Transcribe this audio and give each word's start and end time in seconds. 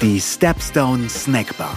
Die 0.00 0.20
Stepstone 0.20 1.08
Snackbar. 1.08 1.74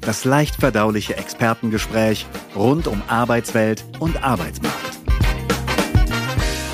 Das 0.00 0.24
leicht 0.24 0.54
verdauliche 0.56 1.16
Expertengespräch 1.16 2.26
rund 2.54 2.86
um 2.86 3.02
Arbeitswelt 3.08 3.84
und 3.98 4.22
Arbeitsmarkt. 4.22 4.98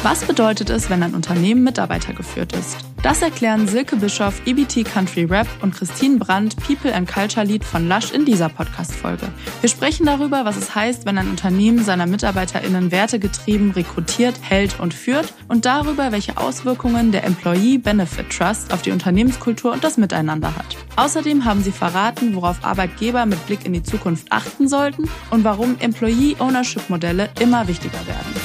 Was 0.03 0.25
bedeutet 0.25 0.71
es, 0.71 0.91
wenn 0.91 1.03
ein 1.03 1.15
Unternehmen 1.15 1.65
Mitarbeiter 1.65 2.13
geführt 2.13 2.53
ist? 2.53 2.77
Das 3.03 3.21
erklären 3.21 3.67
Silke 3.67 3.97
Bischoff, 3.97 4.41
EBT 4.47 4.85
Country 4.85 5.25
Rap 5.25 5.49
und 5.61 5.75
Christine 5.75 6.19
Brandt, 6.19 6.55
People 6.65 6.95
and 6.95 7.13
Culture 7.13 7.45
Lead 7.45 7.65
von 7.65 7.89
Lush 7.89 8.13
in 8.13 8.25
dieser 8.25 8.49
Podcast-Folge. 8.49 9.27
Wir 9.61 9.69
sprechen 9.69 10.07
darüber, 10.07 10.45
was 10.45 10.57
es 10.57 10.73
heißt, 10.73 11.05
wenn 11.05 11.19
ein 11.19 11.29
Unternehmen 11.29 11.83
seiner 11.83 12.07
MitarbeiterInnen 12.07 12.93
wertegetrieben 12.93 13.73
rekrutiert, 13.73 14.37
hält 14.41 14.79
und 14.79 14.95
führt 14.95 15.35
und 15.49 15.65
darüber, 15.65 16.13
welche 16.13 16.37
Auswirkungen 16.37 17.11
der 17.11 17.25
Employee 17.25 17.79
Benefit 17.79 18.31
Trust 18.31 18.73
auf 18.73 18.83
die 18.83 18.93
Unternehmenskultur 18.93 19.73
und 19.73 19.83
das 19.83 19.97
Miteinander 19.97 20.55
hat. 20.55 20.77
Außerdem 20.95 21.45
haben 21.45 21.65
sie 21.65 21.73
verraten, 21.73 22.37
worauf 22.37 22.65
Arbeitgeber 22.65 23.27
mit 23.27 23.45
Blick 23.47 23.67
in 23.67 23.73
die 23.73 23.83
Zukunft 23.83 24.31
achten 24.31 24.69
sollten 24.69 25.11
und 25.31 25.43
warum 25.43 25.75
Employee 25.81 26.37
Ownership 26.39 26.89
Modelle 26.89 27.31
immer 27.41 27.67
wichtiger 27.67 28.07
werden. 28.07 28.42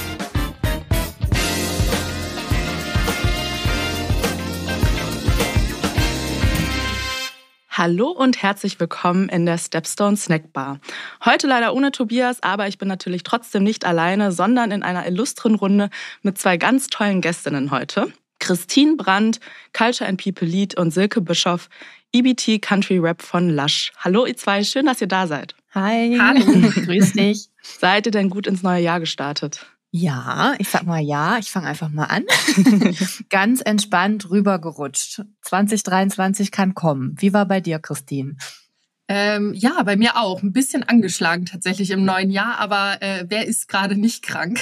Hallo 7.78 8.10
und 8.10 8.42
herzlich 8.42 8.80
willkommen 8.80 9.30
in 9.30 9.46
der 9.46 9.60
Stepstone 9.60 10.18
Snack 10.18 10.52
Bar. 10.52 10.80
Heute 11.24 11.46
leider 11.46 11.76
ohne 11.76 11.92
Tobias, 11.92 12.42
aber 12.42 12.68
ich 12.68 12.80
bin 12.80 12.88
natürlich 12.88 13.22
trotzdem 13.22 13.62
nicht 13.62 13.86
alleine, 13.86 14.32
sondern 14.32 14.72
in 14.72 14.82
einer 14.82 15.06
illustren 15.06 15.54
Runde 15.54 15.92
mit 16.24 16.40
zwei 16.40 16.58
ganz 16.58 16.88
tollen 16.88 17.22
Gästinnen 17.22 17.70
heute. 17.70 18.12
Christine 18.40 18.96
Brandt, 18.96 19.40
Culture 19.74 20.10
and 20.10 20.20
People 20.20 20.48
Lead 20.48 20.76
und 20.76 20.90
Silke 20.90 21.22
Bischoff, 21.22 21.70
EBT 22.14 22.64
Country 22.64 22.98
Rap 22.98 23.22
von 23.22 23.56
Lush. 23.56 23.92
Hallo 23.98 24.26
ihr 24.26 24.38
zwei, 24.38 24.64
schön, 24.64 24.88
dass 24.88 25.00
ihr 25.00 25.08
da 25.08 25.28
seid. 25.28 25.54
Hi. 25.76 26.18
Hallo, 26.20 26.72
grüß 26.84 27.14
dich. 27.14 27.50
Seid 27.62 28.08
ihr 28.08 28.12
denn 28.12 28.32
gut 28.32 28.48
ins 28.48 28.64
neue 28.64 28.82
Jahr 28.82 29.00
gestartet? 29.00 29.68
Ja, 29.92 30.54
ich 30.60 30.70
sag 30.70 30.84
mal 30.84 31.00
ja, 31.00 31.38
ich 31.38 31.50
fange 31.50 31.68
einfach 31.68 31.90
mal 31.90 32.06
an. 32.06 32.26
Ganz 33.30 33.62
entspannt 33.62 34.30
rübergerutscht. 34.30 35.24
2023 35.44 36.52
kann 36.52 36.74
kommen. 36.74 37.16
Wie 37.18 37.34
war 37.34 37.46
bei 37.46 37.62
dir, 37.62 37.80
Christine? 37.80 38.36
Ähm, 39.08 39.54
ja, 39.54 39.82
bei 39.84 39.96
mir 39.96 40.18
auch. 40.18 40.44
Ein 40.44 40.52
bisschen 40.52 40.84
angeschlagen 40.84 41.46
tatsächlich 41.46 41.92
im 41.92 42.04
neuen 42.04 42.30
Jahr, 42.30 42.60
aber 42.60 43.02
äh, 43.02 43.26
wer 43.30 43.48
ist 43.48 43.70
gerade 43.70 43.96
nicht 43.96 44.24
krank? 44.24 44.60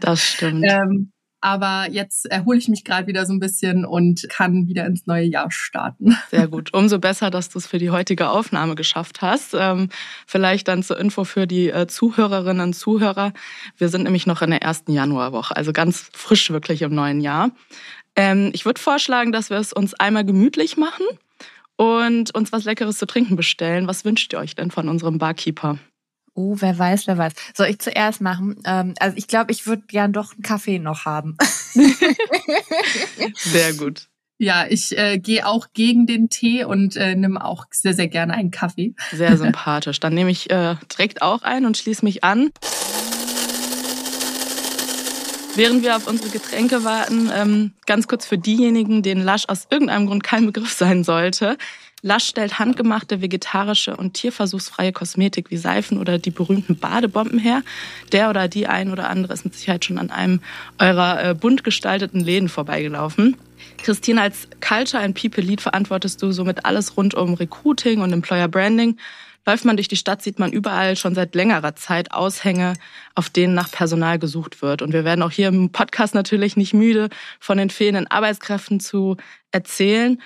Das 0.00 0.22
stimmt. 0.22 0.64
ähm, 0.68 1.12
aber 1.40 1.86
jetzt 1.90 2.26
erhole 2.26 2.58
ich 2.58 2.68
mich 2.68 2.84
gerade 2.84 3.06
wieder 3.06 3.24
so 3.26 3.32
ein 3.32 3.38
bisschen 3.38 3.84
und 3.84 4.28
kann 4.28 4.66
wieder 4.66 4.86
ins 4.86 5.06
neue 5.06 5.24
Jahr 5.24 5.50
starten. 5.50 6.16
Sehr 6.30 6.48
gut. 6.48 6.74
Umso 6.74 6.98
besser, 6.98 7.30
dass 7.30 7.48
du 7.48 7.58
es 7.58 7.66
für 7.66 7.78
die 7.78 7.90
heutige 7.90 8.30
Aufnahme 8.30 8.74
geschafft 8.74 9.22
hast. 9.22 9.54
Ähm, 9.54 9.88
vielleicht 10.26 10.68
dann 10.68 10.82
zur 10.82 10.98
Info 10.98 11.24
für 11.24 11.46
die 11.46 11.68
äh, 11.70 11.86
Zuhörerinnen 11.86 12.68
und 12.68 12.74
Zuhörer. 12.74 13.32
Wir 13.76 13.88
sind 13.88 14.04
nämlich 14.04 14.26
noch 14.26 14.42
in 14.42 14.50
der 14.50 14.62
ersten 14.62 14.92
Januarwoche, 14.92 15.56
also 15.56 15.72
ganz 15.72 16.10
frisch 16.12 16.50
wirklich 16.50 16.82
im 16.82 16.94
neuen 16.94 17.20
Jahr. 17.20 17.50
Ähm, 18.16 18.50
ich 18.52 18.64
würde 18.64 18.80
vorschlagen, 18.80 19.30
dass 19.30 19.50
wir 19.50 19.58
es 19.58 19.72
uns 19.72 19.94
einmal 19.94 20.24
gemütlich 20.24 20.76
machen 20.76 21.06
und 21.76 22.34
uns 22.34 22.50
was 22.50 22.64
Leckeres 22.64 22.98
zu 22.98 23.06
trinken 23.06 23.36
bestellen. 23.36 23.86
Was 23.86 24.04
wünscht 24.04 24.32
ihr 24.32 24.40
euch 24.40 24.56
denn 24.56 24.72
von 24.72 24.88
unserem 24.88 25.18
Barkeeper? 25.18 25.78
Oh, 26.38 26.54
wer 26.60 26.78
weiß, 26.78 27.08
wer 27.08 27.18
weiß. 27.18 27.32
Soll 27.52 27.66
ich 27.66 27.80
zuerst 27.80 28.20
machen? 28.20 28.62
Ähm, 28.64 28.94
also 29.00 29.16
ich 29.16 29.26
glaube, 29.26 29.50
ich 29.50 29.66
würde 29.66 29.82
gern 29.88 30.12
doch 30.12 30.34
einen 30.34 30.42
Kaffee 30.42 30.78
noch 30.78 31.04
haben. 31.04 31.36
sehr 33.34 33.74
gut. 33.74 34.06
Ja, 34.38 34.64
ich 34.68 34.96
äh, 34.96 35.18
gehe 35.18 35.44
auch 35.44 35.66
gegen 35.74 36.06
den 36.06 36.28
Tee 36.28 36.62
und 36.62 36.94
äh, 36.94 37.16
nehme 37.16 37.44
auch 37.44 37.66
sehr, 37.72 37.92
sehr 37.92 38.06
gerne 38.06 38.34
einen 38.34 38.52
Kaffee. 38.52 38.94
Sehr 39.10 39.36
sympathisch. 39.36 39.98
Dann 39.98 40.14
nehme 40.14 40.30
ich 40.30 40.48
äh, 40.48 40.76
direkt 40.92 41.22
auch 41.22 41.42
ein 41.42 41.66
und 41.66 41.76
schließe 41.76 42.04
mich 42.04 42.22
an. 42.22 42.52
Während 45.56 45.82
wir 45.82 45.96
auf 45.96 46.06
unsere 46.06 46.30
Getränke 46.30 46.84
warten, 46.84 47.32
ähm, 47.34 47.72
ganz 47.84 48.06
kurz 48.06 48.26
für 48.26 48.38
diejenigen, 48.38 49.02
denen 49.02 49.24
Lasch 49.24 49.46
aus 49.48 49.66
irgendeinem 49.70 50.06
Grund 50.06 50.22
kein 50.22 50.46
Begriff 50.46 50.72
sein 50.72 51.02
sollte. 51.02 51.58
Lush 52.02 52.26
stellt 52.26 52.60
handgemachte, 52.60 53.20
vegetarische 53.20 53.96
und 53.96 54.14
tierversuchsfreie 54.14 54.92
Kosmetik 54.92 55.50
wie 55.50 55.56
Seifen 55.56 55.98
oder 55.98 56.18
die 56.18 56.30
berühmten 56.30 56.78
Badebomben 56.78 57.40
her. 57.40 57.62
Der 58.12 58.30
oder 58.30 58.46
die 58.46 58.68
ein 58.68 58.92
oder 58.92 59.10
andere 59.10 59.32
ist 59.32 59.44
mit 59.44 59.54
Sicherheit 59.54 59.84
schon 59.84 59.98
an 59.98 60.10
einem 60.10 60.40
eurer 60.78 61.30
äh, 61.30 61.34
bunt 61.34 61.64
gestalteten 61.64 62.20
Läden 62.20 62.48
vorbeigelaufen. 62.48 63.36
Christine, 63.78 64.22
als 64.22 64.48
Culture 64.60 65.02
and 65.02 65.20
People 65.20 65.42
Lead 65.42 65.60
verantwortest 65.60 66.22
du 66.22 66.30
somit 66.30 66.64
alles 66.64 66.96
rund 66.96 67.14
um 67.14 67.34
Recruiting 67.34 68.00
und 68.00 68.12
Employer 68.12 68.46
Branding. 68.46 68.96
Läuft 69.48 69.64
man 69.64 69.76
durch 69.76 69.88
die 69.88 69.96
Stadt, 69.96 70.22
sieht 70.22 70.38
man 70.38 70.52
überall 70.52 70.94
schon 70.94 71.14
seit 71.14 71.34
längerer 71.34 71.74
Zeit 71.74 72.12
Aushänge, 72.12 72.74
auf 73.14 73.30
denen 73.30 73.54
nach 73.54 73.70
Personal 73.70 74.18
gesucht 74.18 74.60
wird. 74.60 74.82
Und 74.82 74.92
wir 74.92 75.04
werden 75.04 75.22
auch 75.22 75.30
hier 75.30 75.48
im 75.48 75.72
Podcast 75.72 76.14
natürlich 76.14 76.56
nicht 76.56 76.74
müde, 76.74 77.08
von 77.40 77.56
den 77.56 77.70
fehlenden 77.70 78.06
Arbeitskräften 78.06 78.78
zu 78.78 79.16
erzählen. 79.50 80.20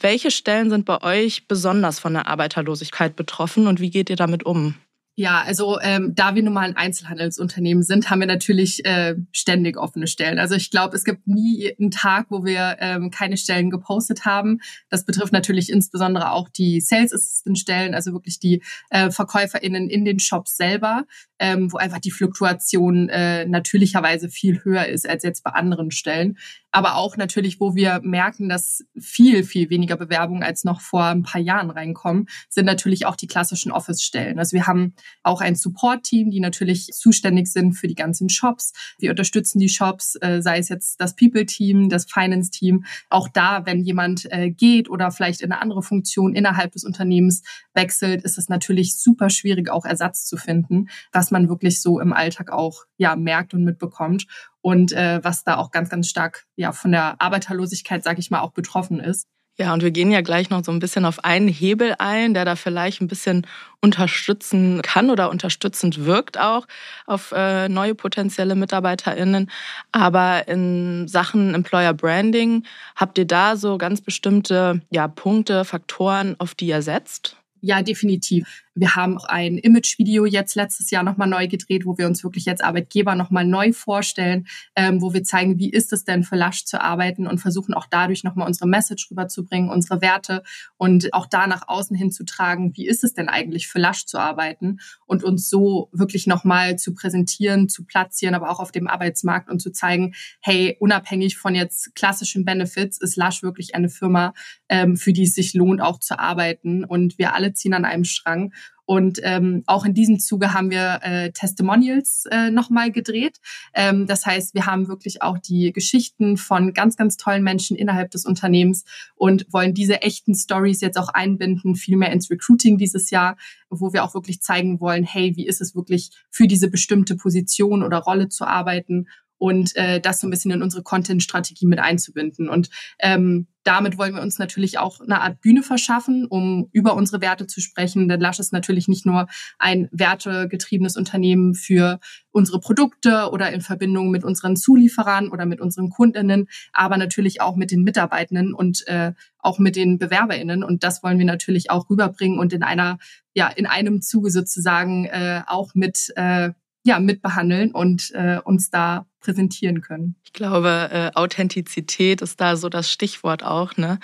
Welche 0.00 0.30
Stellen 0.30 0.70
sind 0.70 0.86
bei 0.86 1.02
euch 1.02 1.46
besonders 1.46 1.98
von 1.98 2.14
der 2.14 2.26
Arbeiterlosigkeit 2.26 3.16
betroffen 3.16 3.66
und 3.66 3.80
wie 3.80 3.90
geht 3.90 4.08
ihr 4.08 4.16
damit 4.16 4.44
um? 4.46 4.74
Ja, 5.20 5.42
also 5.42 5.78
ähm, 5.82 6.14
da 6.14 6.34
wir 6.34 6.42
nun 6.42 6.54
mal 6.54 6.62
ein 6.62 6.78
Einzelhandelsunternehmen 6.78 7.82
sind, 7.82 8.08
haben 8.08 8.20
wir 8.20 8.26
natürlich 8.26 8.82
äh, 8.86 9.16
ständig 9.32 9.76
offene 9.76 10.06
Stellen. 10.06 10.38
Also 10.38 10.54
ich 10.54 10.70
glaube, 10.70 10.96
es 10.96 11.04
gibt 11.04 11.28
nie 11.28 11.74
einen 11.78 11.90
Tag, 11.90 12.28
wo 12.30 12.46
wir 12.46 12.78
ähm, 12.80 13.10
keine 13.10 13.36
Stellen 13.36 13.68
gepostet 13.68 14.24
haben. 14.24 14.62
Das 14.88 15.04
betrifft 15.04 15.34
natürlich 15.34 15.68
insbesondere 15.68 16.32
auch 16.32 16.48
die 16.48 16.80
Sales 16.80 17.12
Assistant 17.12 17.58
Stellen, 17.58 17.94
also 17.94 18.14
wirklich 18.14 18.38
die 18.38 18.62
äh, 18.88 19.10
VerkäuferInnen 19.10 19.90
in 19.90 20.06
den 20.06 20.20
Shops 20.20 20.56
selber, 20.56 21.04
ähm, 21.38 21.70
wo 21.70 21.76
einfach 21.76 21.98
die 21.98 22.12
Fluktuation 22.12 23.10
äh, 23.10 23.44
natürlicherweise 23.44 24.30
viel 24.30 24.64
höher 24.64 24.86
ist 24.86 25.06
als 25.06 25.22
jetzt 25.22 25.44
bei 25.44 25.50
anderen 25.50 25.90
Stellen 25.90 26.38
aber 26.72 26.96
auch 26.96 27.16
natürlich, 27.16 27.60
wo 27.60 27.74
wir 27.74 28.00
merken, 28.02 28.48
dass 28.48 28.84
viel, 28.98 29.44
viel 29.44 29.70
weniger 29.70 29.96
Bewerbungen 29.96 30.42
als 30.42 30.64
noch 30.64 30.80
vor 30.80 31.04
ein 31.04 31.22
paar 31.22 31.40
Jahren 31.40 31.70
reinkommen, 31.70 32.28
sind 32.48 32.64
natürlich 32.64 33.06
auch 33.06 33.16
die 33.16 33.26
klassischen 33.26 33.72
Office-Stellen. 33.72 34.38
Also 34.38 34.52
wir 34.52 34.66
haben 34.66 34.94
auch 35.22 35.40
ein 35.40 35.54
Support-Team, 35.54 36.30
die 36.30 36.40
natürlich 36.40 36.86
zuständig 36.86 37.48
sind 37.48 37.74
für 37.74 37.88
die 37.88 37.94
ganzen 37.94 38.28
Shops. 38.28 38.72
Wir 38.98 39.10
unterstützen 39.10 39.58
die 39.58 39.68
Shops, 39.68 40.16
äh, 40.20 40.40
sei 40.42 40.58
es 40.58 40.68
jetzt 40.68 41.00
das 41.00 41.16
People-Team, 41.16 41.88
das 41.88 42.06
Finance-Team. 42.06 42.84
Auch 43.08 43.28
da, 43.28 43.66
wenn 43.66 43.82
jemand 43.82 44.30
äh, 44.32 44.50
geht 44.50 44.88
oder 44.88 45.10
vielleicht 45.10 45.40
in 45.40 45.52
eine 45.52 45.60
andere 45.60 45.82
Funktion 45.82 46.34
innerhalb 46.34 46.72
des 46.72 46.84
Unternehmens 46.84 47.42
wechselt, 47.74 48.22
ist 48.22 48.38
es 48.38 48.48
natürlich 48.48 48.96
super 48.96 49.30
schwierig, 49.30 49.70
auch 49.70 49.84
Ersatz 49.84 50.26
zu 50.26 50.36
finden, 50.36 50.88
was 51.12 51.30
man 51.30 51.48
wirklich 51.48 51.80
so 51.80 52.00
im 52.00 52.12
Alltag 52.12 52.50
auch 52.50 52.84
ja 52.96 53.16
merkt 53.16 53.54
und 53.54 53.64
mitbekommt 53.64 54.26
und 54.60 54.92
äh, 54.92 55.20
was 55.22 55.44
da 55.44 55.56
auch 55.56 55.70
ganz, 55.70 55.88
ganz 55.88 56.08
stark 56.08 56.46
ja 56.56 56.72
von 56.72 56.92
der 56.92 57.20
Arbeiterlosigkeit, 57.20 58.04
sage 58.04 58.20
ich 58.20 58.30
mal, 58.30 58.40
auch 58.40 58.52
betroffen 58.52 59.00
ist. 59.00 59.26
Ja, 59.60 59.74
und 59.74 59.82
wir 59.82 59.90
gehen 59.90 60.10
ja 60.10 60.22
gleich 60.22 60.48
noch 60.48 60.64
so 60.64 60.72
ein 60.72 60.78
bisschen 60.78 61.04
auf 61.04 61.22
einen 61.22 61.46
Hebel 61.46 61.94
ein, 61.98 62.32
der 62.32 62.46
da 62.46 62.56
vielleicht 62.56 63.02
ein 63.02 63.08
bisschen 63.08 63.46
unterstützen 63.82 64.80
kann 64.80 65.10
oder 65.10 65.28
unterstützend 65.28 66.06
wirkt 66.06 66.40
auch 66.40 66.66
auf 67.04 67.34
äh, 67.36 67.68
neue 67.68 67.94
potenzielle 67.94 68.54
MitarbeiterInnen. 68.54 69.50
Aber 69.92 70.48
in 70.48 71.08
Sachen 71.08 71.52
Employer 71.54 71.92
Branding 71.92 72.64
habt 72.96 73.18
ihr 73.18 73.26
da 73.26 73.54
so 73.54 73.76
ganz 73.76 74.00
bestimmte 74.00 74.80
ja, 74.88 75.08
Punkte, 75.08 75.66
Faktoren, 75.66 76.36
auf 76.38 76.54
die 76.54 76.68
ihr 76.68 76.80
setzt? 76.80 77.36
Ja, 77.60 77.82
definitiv. 77.82 78.64
Wir 78.80 78.96
haben 78.96 79.18
auch 79.18 79.24
ein 79.24 79.58
Image-Video 79.58 80.24
jetzt 80.24 80.54
letztes 80.54 80.90
Jahr 80.90 81.02
nochmal 81.02 81.28
neu 81.28 81.48
gedreht, 81.48 81.84
wo 81.84 81.98
wir 81.98 82.06
uns 82.06 82.24
wirklich 82.24 82.48
als 82.48 82.62
Arbeitgeber 82.62 83.14
nochmal 83.14 83.44
neu 83.44 83.74
vorstellen, 83.74 84.46
ähm, 84.74 85.02
wo 85.02 85.12
wir 85.12 85.22
zeigen, 85.22 85.58
wie 85.58 85.68
ist 85.68 85.92
es 85.92 86.04
denn 86.04 86.24
für 86.24 86.36
Lush 86.36 86.64
zu 86.64 86.80
arbeiten 86.80 87.26
und 87.26 87.42
versuchen 87.42 87.74
auch 87.74 87.84
dadurch 87.90 88.24
nochmal 88.24 88.46
unsere 88.46 88.66
Message 88.66 89.10
rüberzubringen, 89.10 89.68
unsere 89.68 90.00
Werte 90.00 90.42
und 90.78 91.12
auch 91.12 91.26
da 91.26 91.46
nach 91.46 91.68
außen 91.68 91.94
hinzutragen, 91.94 92.74
wie 92.74 92.86
ist 92.86 93.04
es 93.04 93.12
denn 93.12 93.28
eigentlich 93.28 93.68
für 93.68 93.78
Lush 93.78 94.06
zu 94.06 94.16
arbeiten 94.16 94.78
und 95.04 95.24
uns 95.24 95.50
so 95.50 95.90
wirklich 95.92 96.26
nochmal 96.26 96.78
zu 96.78 96.94
präsentieren, 96.94 97.68
zu 97.68 97.84
platzieren, 97.84 98.34
aber 98.34 98.48
auch 98.48 98.60
auf 98.60 98.72
dem 98.72 98.88
Arbeitsmarkt 98.88 99.50
und 99.50 99.60
zu 99.60 99.72
zeigen, 99.72 100.14
hey, 100.40 100.78
unabhängig 100.80 101.36
von 101.36 101.54
jetzt 101.54 101.94
klassischen 101.94 102.46
Benefits 102.46 102.98
ist 102.98 103.18
Lush 103.18 103.42
wirklich 103.42 103.74
eine 103.74 103.90
Firma, 103.90 104.32
ähm, 104.70 104.96
für 104.96 105.12
die 105.12 105.24
es 105.24 105.34
sich 105.34 105.52
lohnt, 105.52 105.82
auch 105.82 106.00
zu 106.00 106.18
arbeiten 106.18 106.82
und 106.82 107.18
wir 107.18 107.34
alle 107.34 107.52
ziehen 107.52 107.74
an 107.74 107.84
einem 107.84 108.04
Strang 108.04 108.54
und 108.90 109.20
ähm, 109.22 109.62
auch 109.66 109.84
in 109.84 109.94
diesem 109.94 110.18
Zuge 110.18 110.52
haben 110.52 110.68
wir 110.68 110.98
äh, 111.02 111.30
Testimonials 111.30 112.24
äh, 112.28 112.50
nochmal 112.50 112.90
gedreht. 112.90 113.38
Ähm, 113.72 114.08
das 114.08 114.26
heißt, 114.26 114.52
wir 114.52 114.66
haben 114.66 114.88
wirklich 114.88 115.22
auch 115.22 115.38
die 115.38 115.72
Geschichten 115.72 116.36
von 116.36 116.74
ganz, 116.74 116.96
ganz 116.96 117.16
tollen 117.16 117.44
Menschen 117.44 117.76
innerhalb 117.76 118.10
des 118.10 118.26
Unternehmens 118.26 118.84
und 119.14 119.46
wollen 119.52 119.74
diese 119.74 120.02
echten 120.02 120.34
Stories 120.34 120.80
jetzt 120.80 120.98
auch 120.98 121.08
einbinden, 121.08 121.76
viel 121.76 121.96
mehr 121.96 122.10
ins 122.10 122.32
Recruiting 122.32 122.78
dieses 122.78 123.10
Jahr, 123.10 123.36
wo 123.68 123.92
wir 123.92 124.02
auch 124.02 124.14
wirklich 124.14 124.40
zeigen 124.40 124.80
wollen, 124.80 125.04
hey, 125.04 125.36
wie 125.36 125.46
ist 125.46 125.60
es 125.60 125.76
wirklich 125.76 126.10
für 126.28 126.48
diese 126.48 126.68
bestimmte 126.68 127.14
Position 127.14 127.84
oder 127.84 127.98
Rolle 127.98 128.28
zu 128.28 128.44
arbeiten 128.44 129.06
und 129.40 129.74
äh, 129.74 130.00
das 130.00 130.20
so 130.20 130.26
ein 130.26 130.30
bisschen 130.30 130.50
in 130.50 130.62
unsere 130.62 130.82
Content-Strategie 130.82 131.66
mit 131.66 131.78
einzubinden. 131.78 132.50
Und 132.50 132.68
ähm, 132.98 133.46
damit 133.64 133.96
wollen 133.96 134.14
wir 134.14 134.20
uns 134.20 134.38
natürlich 134.38 134.78
auch 134.78 135.00
eine 135.00 135.22
Art 135.22 135.40
Bühne 135.40 135.62
verschaffen, 135.62 136.26
um 136.26 136.68
über 136.72 136.94
unsere 136.94 137.22
Werte 137.22 137.46
zu 137.46 137.62
sprechen. 137.62 138.06
Denn 138.06 138.20
Lush 138.20 138.38
ist 138.38 138.52
natürlich 138.52 138.86
nicht 138.86 139.06
nur 139.06 139.28
ein 139.58 139.88
wertegetriebenes 139.92 140.96
Unternehmen 140.96 141.54
für 141.54 142.00
unsere 142.30 142.60
Produkte 142.60 143.30
oder 143.32 143.50
in 143.50 143.62
Verbindung 143.62 144.10
mit 144.10 144.24
unseren 144.24 144.56
Zulieferern 144.56 145.30
oder 145.30 145.46
mit 145.46 145.60
unseren 145.62 145.88
Kundinnen, 145.88 146.46
aber 146.74 146.98
natürlich 146.98 147.40
auch 147.40 147.56
mit 147.56 147.70
den 147.70 147.82
Mitarbeitenden 147.82 148.52
und 148.52 148.86
äh, 148.88 149.12
auch 149.38 149.58
mit 149.58 149.74
den 149.74 149.98
BewerberInnen. 149.98 150.62
Und 150.62 150.84
das 150.84 151.02
wollen 151.02 151.18
wir 151.18 151.26
natürlich 151.26 151.70
auch 151.70 151.88
rüberbringen 151.88 152.38
und 152.38 152.52
in 152.52 152.62
einer, 152.62 152.98
ja, 153.32 153.48
in 153.48 153.64
einem 153.64 154.02
Zuge 154.02 154.30
sozusagen 154.30 155.06
äh, 155.06 155.42
auch 155.46 155.74
mit 155.74 156.12
äh, 156.16 156.50
ja, 156.84 156.98
mitbehandeln 156.98 157.72
und 157.72 158.10
äh, 158.14 158.38
uns 158.42 158.70
da 158.70 159.06
präsentieren 159.20 159.82
können. 159.82 160.16
Ich 160.24 160.32
glaube, 160.32 160.88
äh, 160.92 161.10
Authentizität 161.14 162.22
ist 162.22 162.40
da 162.40 162.56
so 162.56 162.68
das 162.68 162.90
Stichwort 162.90 163.42
auch. 163.42 163.76
Ne? 163.76 163.98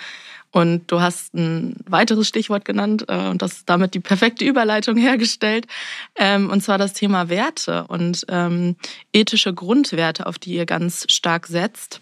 Und 0.51 0.91
du 0.91 1.01
hast 1.01 1.33
ein 1.33 1.75
weiteres 1.85 2.27
Stichwort 2.27 2.65
genannt 2.65 3.05
äh, 3.07 3.27
und 3.27 3.41
das 3.41 3.65
damit 3.65 3.93
die 3.95 3.99
perfekte 3.99 4.45
Überleitung 4.45 4.95
hergestellt. 4.95 5.67
Ähm, 6.15 6.49
und 6.49 6.61
zwar 6.61 6.77
das 6.77 6.93
Thema 6.93 7.29
Werte 7.29 7.85
und 7.87 8.25
ähm, 8.29 8.75
ethische 9.11 9.53
Grundwerte, 9.53 10.27
auf 10.27 10.37
die 10.37 10.53
ihr 10.53 10.65
ganz 10.65 11.05
stark 11.09 11.47
setzt. 11.47 12.01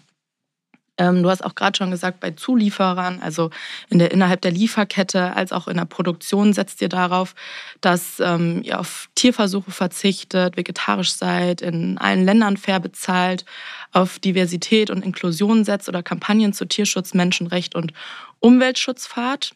Ähm, 0.98 1.22
du 1.22 1.30
hast 1.30 1.44
auch 1.44 1.54
gerade 1.54 1.76
schon 1.76 1.90
gesagt, 1.90 2.20
bei 2.20 2.30
Zulieferern, 2.30 3.20
also 3.20 3.50
in 3.90 3.98
der, 3.98 4.12
innerhalb 4.12 4.40
der 4.40 4.50
Lieferkette 4.50 5.34
als 5.36 5.52
auch 5.52 5.68
in 5.68 5.76
der 5.76 5.84
Produktion 5.84 6.52
setzt 6.52 6.80
ihr 6.80 6.88
darauf, 6.88 7.34
dass 7.80 8.20
ähm, 8.20 8.62
ihr 8.62 8.80
auf 8.80 9.08
Tierversuche 9.14 9.70
verzichtet, 9.70 10.56
vegetarisch 10.56 11.12
seid, 11.12 11.60
in 11.60 11.98
allen 11.98 12.24
Ländern 12.24 12.56
fair 12.56 12.80
bezahlt, 12.80 13.44
auf 13.92 14.18
Diversität 14.18 14.90
und 14.90 15.04
Inklusion 15.04 15.64
setzt 15.64 15.88
oder 15.88 16.02
Kampagnen 16.02 16.52
zu 16.52 16.66
Tierschutz, 16.66 17.14
Menschenrecht 17.14 17.74
und 17.74 17.92
Umweltschutz 18.40 19.06
fahrt. 19.06 19.54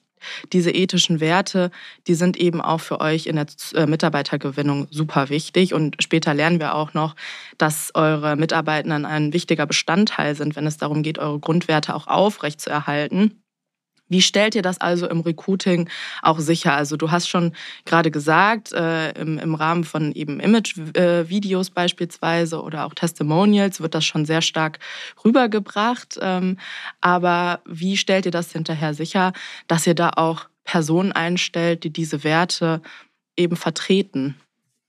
Diese 0.52 0.70
ethischen 0.70 1.20
Werte, 1.20 1.70
die 2.06 2.14
sind 2.14 2.36
eben 2.36 2.60
auch 2.60 2.80
für 2.80 3.00
euch 3.00 3.26
in 3.26 3.36
der 3.36 3.46
äh, 3.74 3.86
Mitarbeitergewinnung 3.86 4.86
super 4.90 5.28
wichtig. 5.28 5.74
Und 5.74 6.02
später 6.02 6.34
lernen 6.34 6.60
wir 6.60 6.74
auch 6.74 6.94
noch, 6.94 7.16
dass 7.58 7.90
eure 7.94 8.36
Mitarbeitenden 8.36 9.04
ein 9.04 9.32
wichtiger 9.32 9.66
Bestandteil 9.66 10.34
sind, 10.34 10.56
wenn 10.56 10.66
es 10.66 10.76
darum 10.76 11.02
geht, 11.02 11.18
eure 11.18 11.40
Grundwerte 11.40 11.94
auch 11.94 12.06
aufrechtzuerhalten. 12.06 13.42
Wie 14.10 14.20
stellt 14.20 14.54
ihr 14.54 14.62
das 14.62 14.80
also 14.80 15.08
im 15.08 15.20
Recruiting 15.20 15.88
auch 16.20 16.40
sicher? 16.40 16.74
Also 16.74 16.96
du 16.96 17.10
hast 17.10 17.28
schon 17.28 17.52
gerade 17.86 18.10
gesagt, 18.10 18.72
äh, 18.72 19.12
im, 19.12 19.38
im 19.38 19.54
Rahmen 19.54 19.84
von 19.84 20.12
eben 20.12 20.40
Image-Videos 20.40 21.68
äh, 21.68 21.72
beispielsweise 21.72 22.60
oder 22.60 22.84
auch 22.84 22.94
Testimonials 22.94 23.80
wird 23.80 23.94
das 23.94 24.04
schon 24.04 24.26
sehr 24.26 24.42
stark 24.42 24.80
rübergebracht. 25.24 26.18
Ähm, 26.20 26.58
aber 27.00 27.60
wie 27.64 27.96
stellt 27.96 28.26
ihr 28.26 28.32
das 28.32 28.52
hinterher 28.52 28.94
sicher, 28.94 29.32
dass 29.68 29.86
ihr 29.86 29.94
da 29.94 30.10
auch 30.16 30.48
Personen 30.64 31.12
einstellt, 31.12 31.84
die 31.84 31.92
diese 31.92 32.24
Werte 32.24 32.82
eben 33.36 33.56
vertreten? 33.56 34.34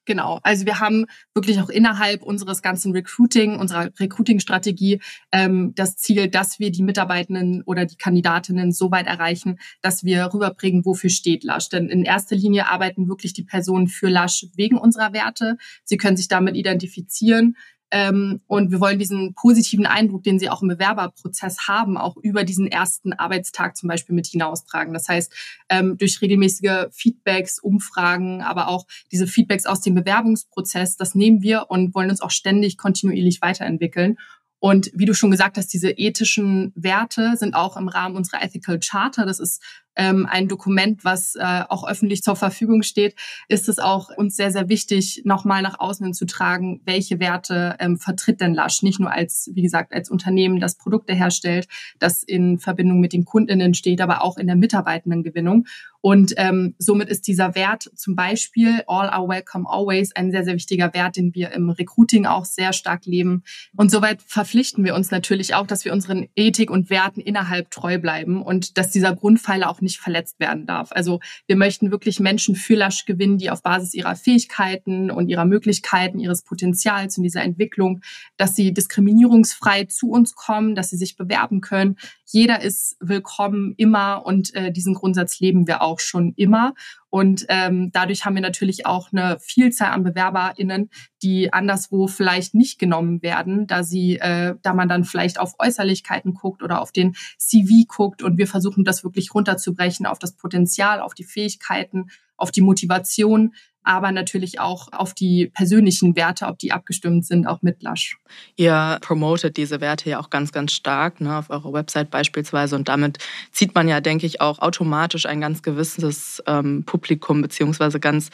Genau. 0.06 0.40
Also 0.42 0.66
wir 0.66 0.80
haben 0.80 1.06
wirklich 1.36 1.60
auch 1.60 1.70
innerhalb 1.70 2.24
unseres 2.24 2.64
ganzen 2.64 2.92
Recruiting, 2.92 3.58
unserer 3.58 3.92
Recruiting-Strategie 4.00 5.00
ähm, 5.32 5.74
das 5.76 5.96
Ziel, 5.96 6.28
dass 6.28 6.60
wir 6.60 6.72
die 6.72 6.82
Mitarbeitenden 6.82 7.62
oder 7.66 7.86
die 7.86 7.98
Kandidatinnen 7.98 8.72
so 8.72 8.90
weit 8.90 9.06
erreichen, 9.06 9.60
dass 9.82 10.04
wir 10.04 10.34
rüberbringen, 10.34 10.86
wofür 10.86 11.12
steht 11.12 11.44
Lasch. 11.44 11.70
Denn 11.70 11.88
in 11.88 12.04
erster 12.04 12.36
Linie 12.36 12.68
arbeiten 12.68 13.08
wirklich 13.08 13.34
die 13.34 13.44
Personen 13.44 13.88
für 13.88 14.10
Lasch 14.10 14.48
wegen 14.56 14.78
unserer 14.78 15.14
Werte. 15.14 15.58
Sie 15.84 15.98
können 15.98 16.18
sich 16.18 16.28
damit 16.28 16.56
identifizieren. 16.56 17.56
Ähm, 17.92 18.42
und 18.48 18.72
wir 18.72 18.80
wollen 18.80 19.00
diesen 19.00 19.34
positiven 19.34 19.86
Eindruck, 19.86 20.24
den 20.24 20.40
sie 20.40 20.50
auch 20.50 20.62
im 20.62 20.70
Bewerberprozess 20.70 21.68
haben, 21.68 21.98
auch 21.98 22.18
über 22.18 22.44
diesen 22.44 22.68
ersten 22.68 23.14
Arbeitstag 23.14 23.76
zum 23.76 23.90
Beispiel 23.90 24.16
mit 24.16 24.28
hinaustragen. 24.28 24.94
Das 24.94 25.10
heißt, 25.10 25.34
ähm, 25.70 25.98
durch 25.98 26.22
regelmäßige 26.22 26.88
Feedbacks, 26.92 27.60
Umfragen, 27.60 28.42
aber 28.42 28.70
auch 28.70 28.86
diese 29.12 29.28
Feedbacks 29.28 29.66
aus 29.66 29.82
dem 29.82 29.94
Bewerbungsprozess, 29.94 30.96
das 30.96 31.16
nehmen 31.16 31.42
wir 31.42 31.66
und 31.70 31.94
wollen 31.94 32.10
uns 32.10 32.22
auch 32.22 32.32
ständig 32.32 32.78
kontinuierlich 32.78 33.42
weiterentwickeln. 33.42 34.18
Und 34.64 34.92
wie 34.94 35.06
du 35.06 35.16
schon 35.16 35.32
gesagt 35.32 35.58
hast, 35.58 35.74
diese 35.74 35.90
ethischen 35.90 36.72
Werte 36.76 37.36
sind 37.36 37.56
auch 37.56 37.78
im 37.78 37.88
Rahmen 37.88 38.16
unserer 38.16 38.44
Ethical 38.44 38.80
Charter. 38.80 39.26
Das 39.26 39.40
ist 39.40 39.60
ähm, 39.96 40.28
ein 40.30 40.48
Dokument, 40.48 41.04
was 41.04 41.36
äh, 41.36 41.64
auch 41.70 41.88
öffentlich 41.88 42.22
zur 42.22 42.36
Verfügung 42.36 42.84
steht, 42.84 43.16
ist 43.48 43.70
es 43.70 43.80
auch 43.80 44.10
uns 44.16 44.36
sehr, 44.36 44.52
sehr 44.52 44.70
wichtig, 44.70 45.22
nochmal 45.26 45.62
nach 45.62 45.80
außen 45.80 46.06
hin 46.06 46.14
zu 46.14 46.26
tragen, 46.26 46.82
welche 46.86 47.20
Werte 47.20 47.76
ähm, 47.80 47.98
vertritt 47.98 48.42
denn 48.42 48.56
Lush? 48.56 48.84
Nicht 48.84 49.00
nur 49.00 49.12
als, 49.12 49.50
wie 49.54 49.62
gesagt, 49.62 49.94
als 49.94 50.10
Unternehmen, 50.10 50.60
das 50.60 50.76
Produkte 50.76 51.14
herstellt, 51.14 51.68
das 52.00 52.24
in 52.24 52.58
Verbindung 52.60 53.00
mit 53.00 53.14
den 53.14 53.26
Kundinnen 53.26 53.74
steht, 53.74 54.02
aber 54.02 54.22
auch 54.22 54.38
in 54.38 54.48
der 54.48 54.56
Mitarbeitendengewinnung. 54.56 55.66
Und 56.02 56.34
ähm, 56.38 56.76
somit 56.80 57.10
ist 57.10 57.28
dieser 57.28 57.56
Wert 57.56 57.90
zum 57.96 58.16
Beispiel 58.16 58.84
All 58.88 59.10
are 59.10 59.28
welcome 59.28 59.68
always 59.70 60.16
ein 60.16 60.32
sehr, 60.32 60.44
sehr 60.44 60.56
wichtiger 60.56 60.94
Wert, 60.94 61.16
den 61.16 61.34
wir 61.36 61.52
im 61.52 61.70
Recruiting 61.70 62.26
auch 62.26 62.46
sehr 62.46 62.74
stark 62.74 63.06
leben. 63.06 63.44
Und 63.76 63.92
soweit 63.92 64.22
verpflichten 64.24 64.84
wir 64.84 64.96
uns 64.96 65.12
natürlich 65.12 65.54
auch, 65.54 65.68
dass 65.68 65.86
wir 65.86 65.94
unseren 65.94 66.28
Ethik 66.36 66.72
und 66.72 66.90
Werten 66.90 67.22
innerhalb 67.22 67.70
treu 67.70 68.00
bleiben 68.00 68.42
und 68.42 68.78
dass 68.78 68.92
dieser 68.92 69.16
Grundpfeiler 69.16 69.70
auch 69.70 69.82
nicht 69.82 70.00
verletzt 70.00 70.40
werden 70.40 70.66
darf. 70.66 70.90
Also 70.92 71.20
wir 71.46 71.56
möchten 71.56 71.92
wirklich 71.92 72.20
Menschen 72.20 72.56
für 72.56 72.76
Lasch 72.76 73.06
gewinnen, 73.06 73.38
die 73.38 73.52
auf 73.52 73.62
Basis 73.62 73.94
ihrer 73.94 74.16
Fähigkeiten 74.16 75.12
und 75.12 75.30
ihrer 75.30 75.46
Möglichkeiten, 75.46 76.20
ihres 76.20 76.44
Potenzials 76.44 77.18
und 77.18 77.24
dieser 77.24 77.44
Entwicklung, 77.44 78.02
dass 78.38 78.56
sie 78.56 78.74
diskriminierungsfrei 78.74 79.86
zu 79.86 80.10
uns 80.10 80.34
kommen, 80.34 80.74
dass 80.74 80.90
sie 80.90 80.98
sich 80.98 81.16
bewerben 81.16 81.62
können. 81.62 81.98
Jeder 82.34 82.62
ist 82.62 82.96
willkommen 83.02 83.74
immer 83.76 84.26
und 84.26 84.56
äh, 84.56 84.72
diesen 84.72 84.94
Grundsatz 84.94 85.42
leben 85.42 85.68
wir 85.68 85.82
auch 85.82 86.00
schon 86.00 86.32
immer. 86.38 86.74
Und 87.10 87.46
ähm, 87.50 87.92
dadurch 87.92 88.24
haben 88.24 88.36
wir 88.36 88.42
natürlich 88.42 88.86
auch 88.86 89.12
eine 89.12 89.38
Vielzahl 89.42 89.92
an 89.92 90.04
BewerberInnen, 90.04 90.90
die 91.22 91.52
anderswo 91.52 92.08
vielleicht 92.08 92.54
nicht 92.54 92.80
genommen 92.80 93.22
werden, 93.22 93.68
da 93.68 93.84
sie, 93.84 94.18
äh, 94.18 94.56
da 94.62 94.74
man 94.74 94.88
dann 94.88 95.04
vielleicht 95.04 95.42
auf 95.42 95.56
Äußerlichkeiten 95.60 96.34
guckt 96.34 96.64
oder 96.64 96.82
auf 96.82 96.94
den 96.94 97.16
CV 97.38 97.86
guckt. 97.90 98.24
Und 98.24 98.38
wir 98.38 98.48
versuchen 98.48 98.86
das 98.86 99.04
wirklich 99.04 99.36
runterzubrechen 99.36 100.06
auf 100.06 100.18
das 100.18 100.38
Potenzial, 100.38 101.02
auf 101.02 101.14
die 101.14 101.26
Fähigkeiten, 101.26 102.12
auf 102.38 102.52
die 102.52 102.62
Motivation, 102.62 103.54
aber 103.84 104.12
natürlich 104.12 104.60
auch 104.60 104.88
auf 104.92 105.14
die 105.14 105.48
persönlichen 105.48 106.16
Werte, 106.16 106.46
ob 106.46 106.60
die 106.60 106.72
abgestimmt 106.72 107.26
sind, 107.26 107.48
auch 107.48 107.62
mit 107.62 107.82
Lush. 107.82 108.18
Ihr 108.56 109.00
promotet 109.02 109.58
diese 109.58 109.82
Werte 109.82 110.10
ja 110.10 110.20
auch 110.20 110.30
ganz, 110.30 110.52
ganz 110.52 110.74
stark 110.74 111.20
ne, 111.22 111.38
auf 111.38 111.50
eurer 111.50 111.74
Website 111.74 112.12
beispielsweise 112.12 112.76
und 112.76 112.88
damit 112.88 113.18
zieht 113.52 113.74
man 113.76 113.88
ja, 113.88 114.02
denke 114.02 114.26
ich, 114.26 114.42
auch 114.42 114.60
automatisch 114.60 115.26
ein 115.26 115.42
ganz 115.42 115.64
gewisses 115.64 116.44
ähm, 116.48 116.84
Publikum 116.86 117.42
beziehungsweise 117.42 118.00
ganz 118.00 118.30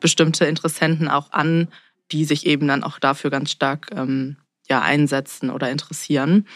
bestimmte 0.00 0.44
Interessenten 0.44 1.08
auch 1.08 1.32
an, 1.32 1.68
die 2.12 2.24
sich 2.24 2.46
eben 2.46 2.68
dann 2.68 2.84
auch 2.84 2.98
dafür 2.98 3.30
ganz 3.30 3.50
stark 3.50 3.88
ähm, 3.94 4.36
ja, 4.68 4.80
einsetzen 4.80 5.50
oder 5.50 5.70
interessieren. 5.70 6.46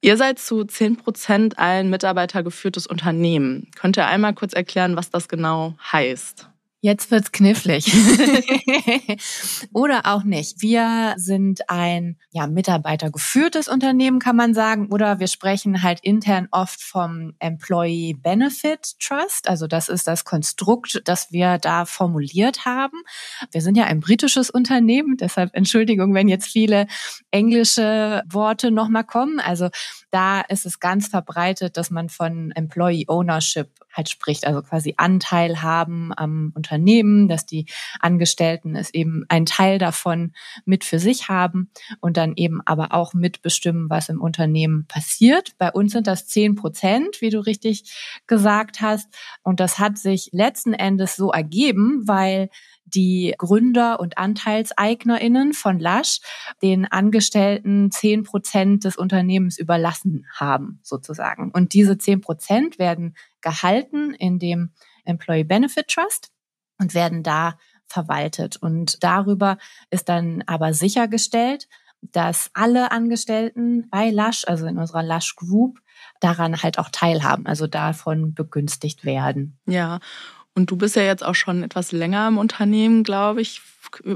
Ihr 0.00 0.16
seid 0.16 0.38
zu 0.38 0.64
10 0.64 0.96
Prozent 0.98 1.58
ein 1.58 1.90
mitarbeitergeführtes 1.90 2.86
Unternehmen. 2.86 3.70
Könnt 3.74 3.96
ihr 3.96 4.06
einmal 4.06 4.34
kurz 4.34 4.52
erklären, 4.52 4.94
was 4.94 5.10
das 5.10 5.26
genau 5.26 5.74
heißt? 5.92 6.48
Jetzt 6.86 7.10
wird's 7.10 7.32
knifflig. 7.32 7.92
oder 9.72 10.02
auch 10.04 10.22
nicht. 10.22 10.62
Wir 10.62 11.14
sind 11.16 11.68
ein 11.68 12.16
ja, 12.30 12.46
mitarbeitergeführtes 12.46 13.66
Unternehmen, 13.66 14.20
kann 14.20 14.36
man 14.36 14.54
sagen. 14.54 14.92
Oder 14.92 15.18
wir 15.18 15.26
sprechen 15.26 15.82
halt 15.82 15.98
intern 16.02 16.46
oft 16.52 16.80
vom 16.80 17.32
Employee 17.40 18.14
Benefit 18.14 19.00
Trust. 19.00 19.48
Also 19.48 19.66
das 19.66 19.88
ist 19.88 20.06
das 20.06 20.24
Konstrukt, 20.24 21.02
das 21.06 21.32
wir 21.32 21.58
da 21.58 21.86
formuliert 21.86 22.66
haben. 22.66 23.02
Wir 23.50 23.62
sind 23.62 23.76
ja 23.76 23.86
ein 23.86 23.98
britisches 23.98 24.48
Unternehmen, 24.48 25.16
deshalb 25.16 25.50
Entschuldigung, 25.54 26.14
wenn 26.14 26.28
jetzt 26.28 26.46
viele 26.46 26.86
englische 27.32 28.22
Worte 28.30 28.70
nochmal 28.70 29.02
kommen. 29.02 29.40
Also 29.40 29.70
da 30.16 30.40
ist 30.40 30.64
es 30.64 30.80
ganz 30.80 31.08
verbreitet, 31.08 31.76
dass 31.76 31.90
man 31.90 32.08
von 32.08 32.50
Employee 32.52 33.04
Ownership 33.06 33.68
halt 33.92 34.08
spricht, 34.08 34.46
also 34.46 34.62
quasi 34.62 34.94
Anteil 34.96 35.60
haben 35.60 36.10
am 36.16 36.52
Unternehmen, 36.54 37.28
dass 37.28 37.44
die 37.44 37.66
Angestellten 38.00 38.76
es 38.76 38.94
eben 38.94 39.26
einen 39.28 39.44
Teil 39.44 39.76
davon 39.78 40.32
mit 40.64 40.84
für 40.84 40.98
sich 40.98 41.28
haben 41.28 41.70
und 42.00 42.16
dann 42.16 42.32
eben 42.34 42.62
aber 42.64 42.94
auch 42.94 43.12
mitbestimmen, 43.12 43.90
was 43.90 44.08
im 44.08 44.22
Unternehmen 44.22 44.86
passiert. 44.86 45.52
Bei 45.58 45.70
uns 45.70 45.92
sind 45.92 46.06
das 46.06 46.26
zehn 46.26 46.54
Prozent, 46.54 47.20
wie 47.20 47.28
du 47.28 47.40
richtig 47.40 47.92
gesagt 48.26 48.80
hast. 48.80 49.14
Und 49.42 49.60
das 49.60 49.78
hat 49.78 49.98
sich 49.98 50.30
letzten 50.32 50.72
Endes 50.72 51.14
so 51.14 51.30
ergeben, 51.30 52.08
weil 52.08 52.48
die 52.86 53.34
Gründer 53.36 54.00
und 54.00 54.16
AnteilseignerInnen 54.16 55.52
von 55.52 55.78
Lasch 55.78 56.20
den 56.62 56.86
Angestellten 56.86 57.90
zehn 57.90 58.22
Prozent 58.22 58.84
des 58.84 58.96
Unternehmens 58.96 59.58
überlassen 59.58 60.26
haben, 60.32 60.80
sozusagen. 60.82 61.50
Und 61.50 61.74
diese 61.74 61.98
zehn 61.98 62.20
Prozent 62.20 62.78
werden 62.78 63.16
gehalten 63.40 64.14
in 64.14 64.38
dem 64.38 64.72
Employee 65.04 65.44
Benefit 65.44 65.88
Trust 65.88 66.30
und 66.78 66.94
werden 66.94 67.22
da 67.22 67.58
verwaltet. 67.86 68.56
Und 68.56 69.02
darüber 69.02 69.58
ist 69.90 70.08
dann 70.08 70.42
aber 70.46 70.72
sichergestellt, 70.74 71.68
dass 72.02 72.50
alle 72.54 72.92
Angestellten 72.92 73.88
bei 73.90 74.10
Lush, 74.10 74.44
also 74.46 74.66
in 74.66 74.78
unserer 74.78 75.02
Lush 75.02 75.34
Group, 75.36 75.80
daran 76.20 76.62
halt 76.62 76.78
auch 76.78 76.90
teilhaben, 76.90 77.46
also 77.46 77.66
davon 77.66 78.34
begünstigt 78.34 79.04
werden. 79.04 79.58
Ja, 79.66 80.00
und 80.56 80.70
du 80.70 80.76
bist 80.76 80.96
ja 80.96 81.02
jetzt 81.02 81.24
auch 81.24 81.34
schon 81.34 81.62
etwas 81.62 81.92
länger 81.92 82.26
im 82.28 82.38
Unternehmen, 82.38 83.04
glaube 83.04 83.42
ich. 83.42 83.60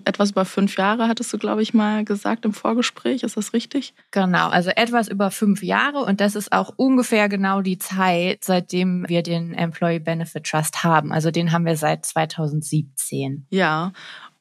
Etwas 0.04 0.32
über 0.32 0.44
fünf 0.44 0.76
Jahre 0.78 1.06
hattest 1.06 1.32
du, 1.32 1.38
glaube 1.38 1.62
ich, 1.62 1.74
mal 1.74 2.04
gesagt 2.04 2.44
im 2.44 2.54
Vorgespräch. 2.54 3.22
Ist 3.22 3.36
das 3.36 3.52
richtig? 3.52 3.94
Genau, 4.10 4.48
also 4.48 4.70
etwas 4.70 5.08
über 5.08 5.30
fünf 5.30 5.62
Jahre. 5.62 5.98
Und 5.98 6.20
das 6.20 6.34
ist 6.34 6.50
auch 6.50 6.72
ungefähr 6.76 7.28
genau 7.28 7.60
die 7.60 7.78
Zeit, 7.78 8.42
seitdem 8.42 9.06
wir 9.06 9.22
den 9.22 9.54
Employee 9.54 10.00
Benefit 10.00 10.44
Trust 10.44 10.82
haben. 10.82 11.12
Also 11.12 11.30
den 11.30 11.52
haben 11.52 11.66
wir 11.66 11.76
seit 11.76 12.06
2017. 12.06 13.46
Ja. 13.50 13.92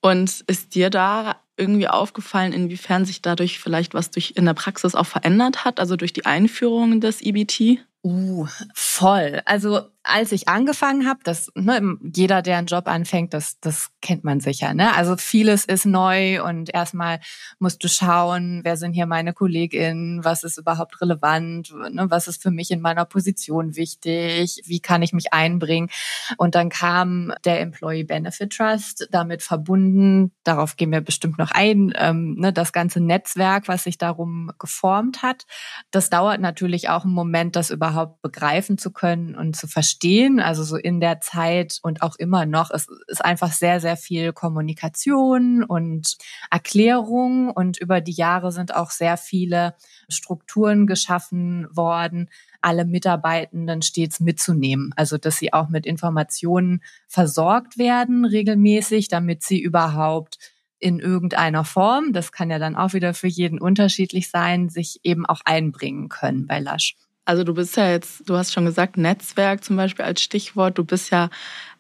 Und 0.02 0.42
ist 0.48 0.76
dir 0.76 0.90
da 0.90 1.36
irgendwie 1.58 1.90
aufgefallen, 1.90 2.54
inwiefern 2.54 3.04
sich 3.04 3.22
dadurch 3.22 3.60
vielleicht 3.60 3.94
was 3.94 4.10
durch 4.10 4.34
in 4.38 4.46
der 4.46 4.54
Praxis 4.54 4.96
auch 4.96 5.06
verändert 5.06 5.66
hat, 5.66 5.82
also 5.82 5.98
durch 5.98 6.14
die 6.14 6.26
Einführung 6.26 7.02
des 7.02 7.22
EBT? 7.22 7.80
Uh, 8.02 8.48
voll. 8.74 9.42
Also 9.44 9.82
als 10.10 10.32
ich 10.32 10.48
angefangen 10.48 11.08
habe, 11.08 11.20
das 11.24 11.52
ne, 11.56 11.98
jeder, 12.02 12.42
der 12.42 12.58
einen 12.58 12.68
Job 12.68 12.88
anfängt, 12.88 13.34
das 13.34 13.60
das 13.60 13.92
kennt 14.02 14.24
man 14.24 14.40
sicher. 14.40 14.74
Ne? 14.74 14.96
Also 14.96 15.16
vieles 15.18 15.66
ist 15.66 15.86
neu 15.86 16.44
und 16.44 16.74
erstmal 16.74 17.20
musst 17.60 17.84
du 17.84 17.88
schauen, 17.88 18.62
wer 18.64 18.78
sind 18.78 18.94
hier 18.94 19.06
meine 19.06 19.34
KollegInnen, 19.34 20.24
was 20.24 20.44
ist 20.44 20.58
überhaupt 20.58 21.00
relevant, 21.02 21.74
ne? 21.92 22.08
was 22.10 22.28
ist 22.28 22.42
für 22.42 22.52
mich 22.52 22.72
in 22.72 22.82
meiner 22.82 23.06
Position 23.06 23.76
wichtig, 23.76 24.62
wie 24.66 24.80
kann 24.80 25.02
ich 25.02 25.14
mich 25.14 25.34
einbringen. 25.34 25.90
Und 26.38 26.56
dann 26.56 26.70
kam 26.70 27.34
der 27.46 27.62
Employee 27.62 28.04
Benefit 28.04 28.54
Trust 28.54 29.08
damit 29.12 29.44
verbunden. 29.44 30.32
Darauf 30.44 30.76
gehen 30.76 30.92
wir 30.92 31.02
bestimmt 31.02 31.38
noch 31.38 31.52
ein. 31.52 31.94
Ähm, 31.96 32.36
ne, 32.36 32.52
das 32.52 32.74
ganze 32.74 33.00
Netzwerk, 33.00 33.68
was 33.68 33.84
sich 33.84 33.98
darum 33.98 34.52
geformt 34.58 35.22
hat, 35.22 35.46
das 35.92 36.10
dauert 36.10 36.42
natürlich 36.42 36.90
auch 36.90 37.06
einen 37.06 37.14
Moment, 37.14 37.56
das 37.56 37.70
überhaupt 37.70 38.22
begreifen 38.22 38.78
zu 38.78 38.92
können 38.92 39.36
und 39.36 39.56
zu 39.56 39.68
verstehen 39.68 39.99
verstehen, 40.00 40.40
also 40.40 40.64
so 40.64 40.78
in 40.78 41.02
der 41.02 41.20
Zeit 41.20 41.80
und 41.82 42.02
auch 42.02 42.16
immer 42.16 42.46
noch. 42.46 42.72
Es 42.72 42.88
ist 43.08 43.24
einfach 43.24 43.52
sehr, 43.52 43.82
sehr 43.82 43.98
viel 43.98 44.32
Kommunikation 44.32 45.62
und 45.64 46.18
Erklärung 46.50 47.50
und 47.50 47.78
über 47.78 48.00
die 48.00 48.14
Jahre 48.14 48.54
sind 48.54 48.74
auch 48.74 48.92
sehr 48.92 49.18
viele 49.18 49.76
Strukturen 50.08 50.88
geschaffen 50.88 51.68
worden, 51.76 52.30
alle 52.62 52.86
Mitarbeitenden 52.86 53.82
stets 53.82 54.22
mitzunehmen. 54.22 54.94
Also, 54.96 55.18
dass 55.18 55.38
sie 55.38 55.52
auch 55.52 55.68
mit 55.68 55.86
Informationen 55.86 56.82
versorgt 57.08 57.78
werden 57.78 58.24
regelmäßig, 58.24 59.10
damit 59.10 59.44
sie 59.44 59.60
überhaupt 59.60 60.38
in 60.80 61.00
irgendeiner 61.00 61.66
Form, 61.66 62.14
das 62.14 62.32
kann 62.32 62.50
ja 62.50 62.58
dann 62.58 62.78
auch 62.78 62.94
wieder 62.94 63.14
für 63.14 63.28
jeden 63.28 63.60
unterschiedlich 63.60 64.30
sein, 64.30 64.70
sich 64.70 65.02
eben 65.04 65.26
auch 65.26 65.42
einbringen 65.44 66.08
können 66.08 66.48
bei 66.48 66.60
Lasch. 66.62 66.96
Also 67.30 67.44
du 67.44 67.54
bist 67.54 67.78
ja 67.78 67.92
jetzt, 67.92 68.28
du 68.28 68.36
hast 68.36 68.52
schon 68.52 68.66
gesagt, 68.66 68.98
Netzwerk 68.98 69.64
zum 69.64 69.76
Beispiel 69.76 70.04
als 70.04 70.20
Stichwort. 70.20 70.80
Du 70.80 70.84
bist 70.84 71.12
ja 71.12 71.30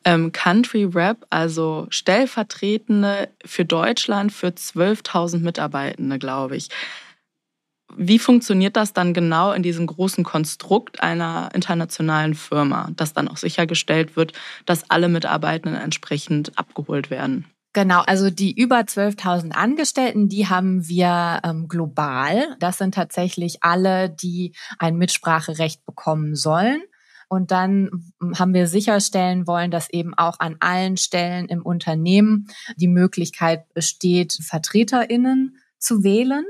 ähm, 0.05 0.31
Country 0.31 0.83
Rap, 0.83 1.25
also 1.31 1.87
Stellvertretende 1.89 3.29
für 3.43 3.65
Deutschland 3.65 4.31
für 4.31 4.49
12.000 4.49 5.39
Mitarbeitende, 5.39 6.19
glaube 6.19 6.55
ich. 6.55 6.69
Wie 7.97 8.19
funktioniert 8.19 8.75
das 8.75 8.93
dann 8.93 9.15
genau 9.15 9.51
in 9.51 9.63
diesem 9.63 9.87
großen 9.87 10.23
Konstrukt 10.23 11.01
einer 11.01 11.49
internationalen 11.55 12.35
Firma, 12.35 12.91
dass 12.95 13.13
dann 13.13 13.27
auch 13.27 13.37
sichergestellt 13.37 14.15
wird, 14.15 14.33
dass 14.67 14.87
alle 14.91 15.09
Mitarbeitenden 15.09 15.81
entsprechend 15.81 16.59
abgeholt 16.59 17.09
werden? 17.09 17.45
Genau, 17.73 18.01
also 18.01 18.31
die 18.31 18.59
über 18.59 18.79
12.000 18.79 19.51
Angestellten, 19.51 20.27
die 20.27 20.47
haben 20.47 20.87
wir 20.87 21.39
ähm, 21.43 21.67
global. 21.67 22.55
Das 22.59 22.79
sind 22.79 22.95
tatsächlich 22.95 23.59
alle, 23.61 24.09
die 24.09 24.55
ein 24.79 24.97
Mitspracherecht 24.97 25.85
bekommen 25.85 26.35
sollen. 26.35 26.81
Und 27.27 27.51
dann 27.51 28.11
haben 28.39 28.55
wir 28.55 28.67
sicherstellen 28.67 29.45
wollen, 29.45 29.69
dass 29.69 29.91
eben 29.91 30.15
auch 30.15 30.39
an 30.39 30.57
allen 30.59 30.97
Stellen 30.97 31.47
im 31.47 31.61
Unternehmen 31.61 32.47
die 32.75 32.87
Möglichkeit 32.87 33.71
besteht, 33.75 34.33
Vertreterinnen 34.41 35.57
zu 35.77 36.03
wählen. 36.03 36.45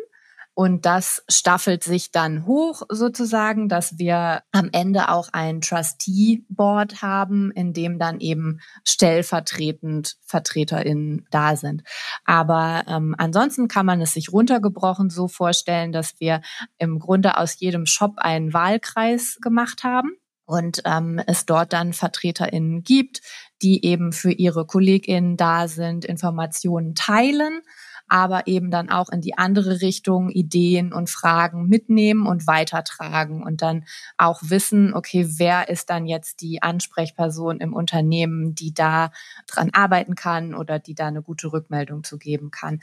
Und 0.60 0.86
das 0.86 1.24
staffelt 1.30 1.86
sich 1.86 2.12
dann 2.12 2.46
hoch 2.46 2.82
sozusagen, 2.90 3.70
dass 3.70 3.98
wir 3.98 4.44
am 4.52 4.68
Ende 4.74 5.08
auch 5.08 5.30
ein 5.32 5.62
Trustee-Board 5.62 7.02
haben, 7.02 7.50
in 7.52 7.72
dem 7.72 7.98
dann 7.98 8.20
eben 8.20 8.60
stellvertretend 8.84 10.18
VertreterInnen 10.26 11.26
da 11.32 11.56
sind. 11.56 11.84
Aber 12.26 12.84
ähm, 12.90 13.16
ansonsten 13.18 13.70
kann 13.70 13.86
man 13.86 14.02
es 14.02 14.16
sich 14.16 14.34
runtergebrochen 14.34 15.10
so 15.10 15.30
vorstellen, 15.30 15.94
dass 15.94 16.20
wir 16.20 16.42
im 16.78 17.00
Grunde 17.00 17.38
aus 17.38 17.58
jedem 17.62 17.86
Shop 17.86 18.16
einen 18.18 18.54
Wahlkreis 18.54 19.38
gemacht 19.42 19.86
haben 19.86 20.18
und 20.44 20.82
ähm, 20.84 21.22
es 21.26 21.46
dort 21.46 21.72
dann 21.72 21.94
VertreterInnen 21.94 22.84
gibt, 22.84 23.22
die 23.62 23.86
eben 23.86 24.12
für 24.12 24.32
ihre 24.34 24.66
KollegInnen 24.66 25.38
da 25.38 25.70
sind, 25.70 26.04
Informationen 26.04 26.96
teilen 26.96 27.62
aber 28.10 28.48
eben 28.48 28.72
dann 28.72 28.90
auch 28.90 29.10
in 29.10 29.22
die 29.22 29.38
andere 29.38 29.82
Richtung 29.82 30.30
Ideen 30.30 30.92
und 30.94 31.10
Fragen 31.10 31.68
mitnehmen 31.68 32.26
und 32.26 32.48
weitertragen 32.48 33.44
und 33.44 33.62
dann 33.62 33.86
auch 34.18 34.42
wissen, 34.44 34.94
okay, 34.94 35.28
wer 35.38 35.70
ist 35.70 35.90
dann 35.90 36.06
jetzt 36.06 36.42
die 36.42 36.62
Ansprechperson 36.62 37.60
im 37.60 37.74
Unternehmen, 37.74 38.56
die 38.56 38.74
da 38.74 39.12
dran 39.48 39.70
arbeiten 39.74 40.16
kann 40.16 40.54
oder 40.54 40.80
die 40.80 40.96
da 40.96 41.08
eine 41.08 41.22
gute 41.22 41.52
Rückmeldung 41.52 42.04
zu 42.04 42.18
geben 42.18 42.52
kann. 42.52 42.82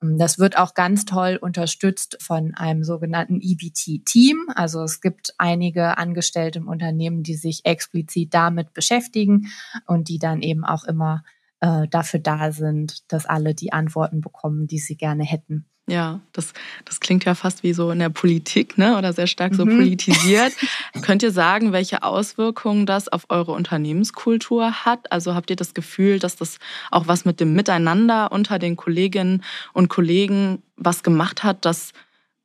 Das 0.00 0.38
wird 0.38 0.56
auch 0.56 0.74
ganz 0.74 1.06
toll 1.06 1.38
unterstützt 1.40 2.18
von 2.20 2.54
einem 2.54 2.84
sogenannten 2.84 3.40
EBT-Team. 3.40 4.46
Also 4.54 4.82
es 4.82 5.00
gibt 5.00 5.34
einige 5.38 5.98
Angestellte 5.98 6.60
im 6.60 6.68
Unternehmen, 6.68 7.24
die 7.24 7.34
sich 7.34 7.64
explizit 7.64 8.32
damit 8.32 8.72
beschäftigen 8.74 9.48
und 9.86 10.08
die 10.08 10.20
dann 10.20 10.40
eben 10.40 10.64
auch 10.64 10.84
immer 10.84 11.24
äh, 11.60 11.88
dafür 11.88 12.20
da 12.20 12.52
sind, 12.52 13.10
dass 13.12 13.26
alle 13.26 13.54
die 13.54 13.72
Antworten 13.72 14.20
bekommen, 14.20 14.66
die 14.66 14.78
sie 14.78 14.96
gerne 14.96 15.24
hätten. 15.24 15.66
Ja, 15.88 16.20
das, 16.32 16.52
das 16.84 17.00
klingt 17.00 17.24
ja 17.24 17.34
fast 17.34 17.62
wie 17.62 17.72
so 17.72 17.90
in 17.90 17.98
der 17.98 18.10
Politik, 18.10 18.76
ne? 18.76 18.98
Oder 18.98 19.14
sehr 19.14 19.26
stark 19.26 19.54
so 19.54 19.64
mhm. 19.64 19.78
politisiert. 19.78 20.52
Könnt 21.02 21.22
ihr 21.22 21.32
sagen, 21.32 21.72
welche 21.72 22.02
Auswirkungen 22.02 22.84
das 22.84 23.08
auf 23.08 23.24
eure 23.30 23.52
Unternehmenskultur 23.52 24.84
hat? 24.84 25.10
Also 25.10 25.34
habt 25.34 25.48
ihr 25.48 25.56
das 25.56 25.72
Gefühl, 25.72 26.18
dass 26.18 26.36
das 26.36 26.58
auch 26.90 27.08
was 27.08 27.24
mit 27.24 27.40
dem 27.40 27.54
Miteinander 27.54 28.30
unter 28.32 28.58
den 28.58 28.76
Kolleginnen 28.76 29.42
und 29.72 29.88
Kollegen 29.88 30.62
was 30.76 31.02
gemacht 31.02 31.42
hat, 31.42 31.64
dass 31.64 31.92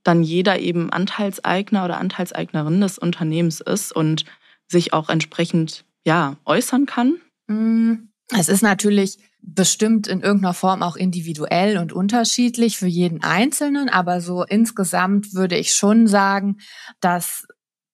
dann 0.04 0.24
jeder 0.24 0.60
eben 0.60 0.90
Anteilseigner 0.90 1.84
oder 1.84 1.98
Anteilseignerin 1.98 2.80
des 2.80 2.98
Unternehmens 2.98 3.60
ist 3.60 3.94
und 3.94 4.24
sich 4.68 4.94
auch 4.94 5.10
entsprechend 5.10 5.84
ja 6.06 6.38
äußern 6.46 6.86
kann? 6.86 7.16
Mhm. 7.48 8.08
Es 8.38 8.50
ist 8.50 8.64
natürlich 8.64 9.20
bestimmt 9.42 10.08
in 10.08 10.22
irgendeiner 10.22 10.54
Form 10.54 10.82
auch 10.84 10.96
individuell 10.96 11.78
und 11.78 11.94
unterschiedlich 11.94 12.78
für 12.78 12.88
jeden 12.88 13.24
Einzelnen, 13.24 13.90
aber 13.90 14.22
so 14.22 14.44
insgesamt 14.44 15.34
würde 15.34 15.58
ich 15.58 15.74
schon 15.74 16.08
sagen, 16.08 16.58
dass 17.02 17.46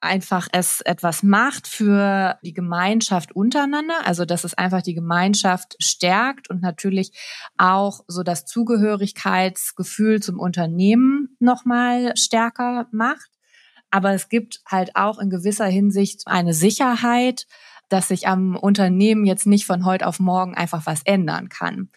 einfach 0.02 0.48
es 0.54 0.82
etwas 0.82 1.24
macht 1.24 1.68
für 1.68 2.38
die 2.44 2.54
Gemeinschaft 2.54 3.36
untereinander, 3.36 4.06
also 4.06 4.24
dass 4.26 4.44
es 4.44 4.54
einfach 4.54 4.82
die 4.82 4.94
Gemeinschaft 4.94 5.76
stärkt 5.80 6.50
und 6.50 6.62
natürlich 6.62 7.12
auch 7.58 8.02
so 8.08 8.24
das 8.24 8.46
Zugehörigkeitsgefühl 8.46 10.22
zum 10.22 10.40
Unternehmen 10.40 11.36
nochmal 11.40 12.16
stärker 12.16 12.88
macht. 12.92 13.30
Aber 13.92 14.14
es 14.14 14.30
gibt 14.30 14.62
halt 14.66 14.96
auch 14.96 15.20
in 15.20 15.30
gewisser 15.30 15.66
Hinsicht 15.66 16.22
eine 16.28 16.54
Sicherheit, 16.54 17.46
dass 17.90 18.08
sich 18.08 18.28
am 18.28 18.56
Unternehmen 18.56 19.26
jetzt 19.26 19.48
nicht 19.48 19.66
von 19.66 19.86
heute 19.86 20.08
auf 20.08 20.20
morgen 20.20 20.56
einfach 20.56 20.86
was 20.86 21.02
ändern 21.04 21.50
kann. 21.50 21.90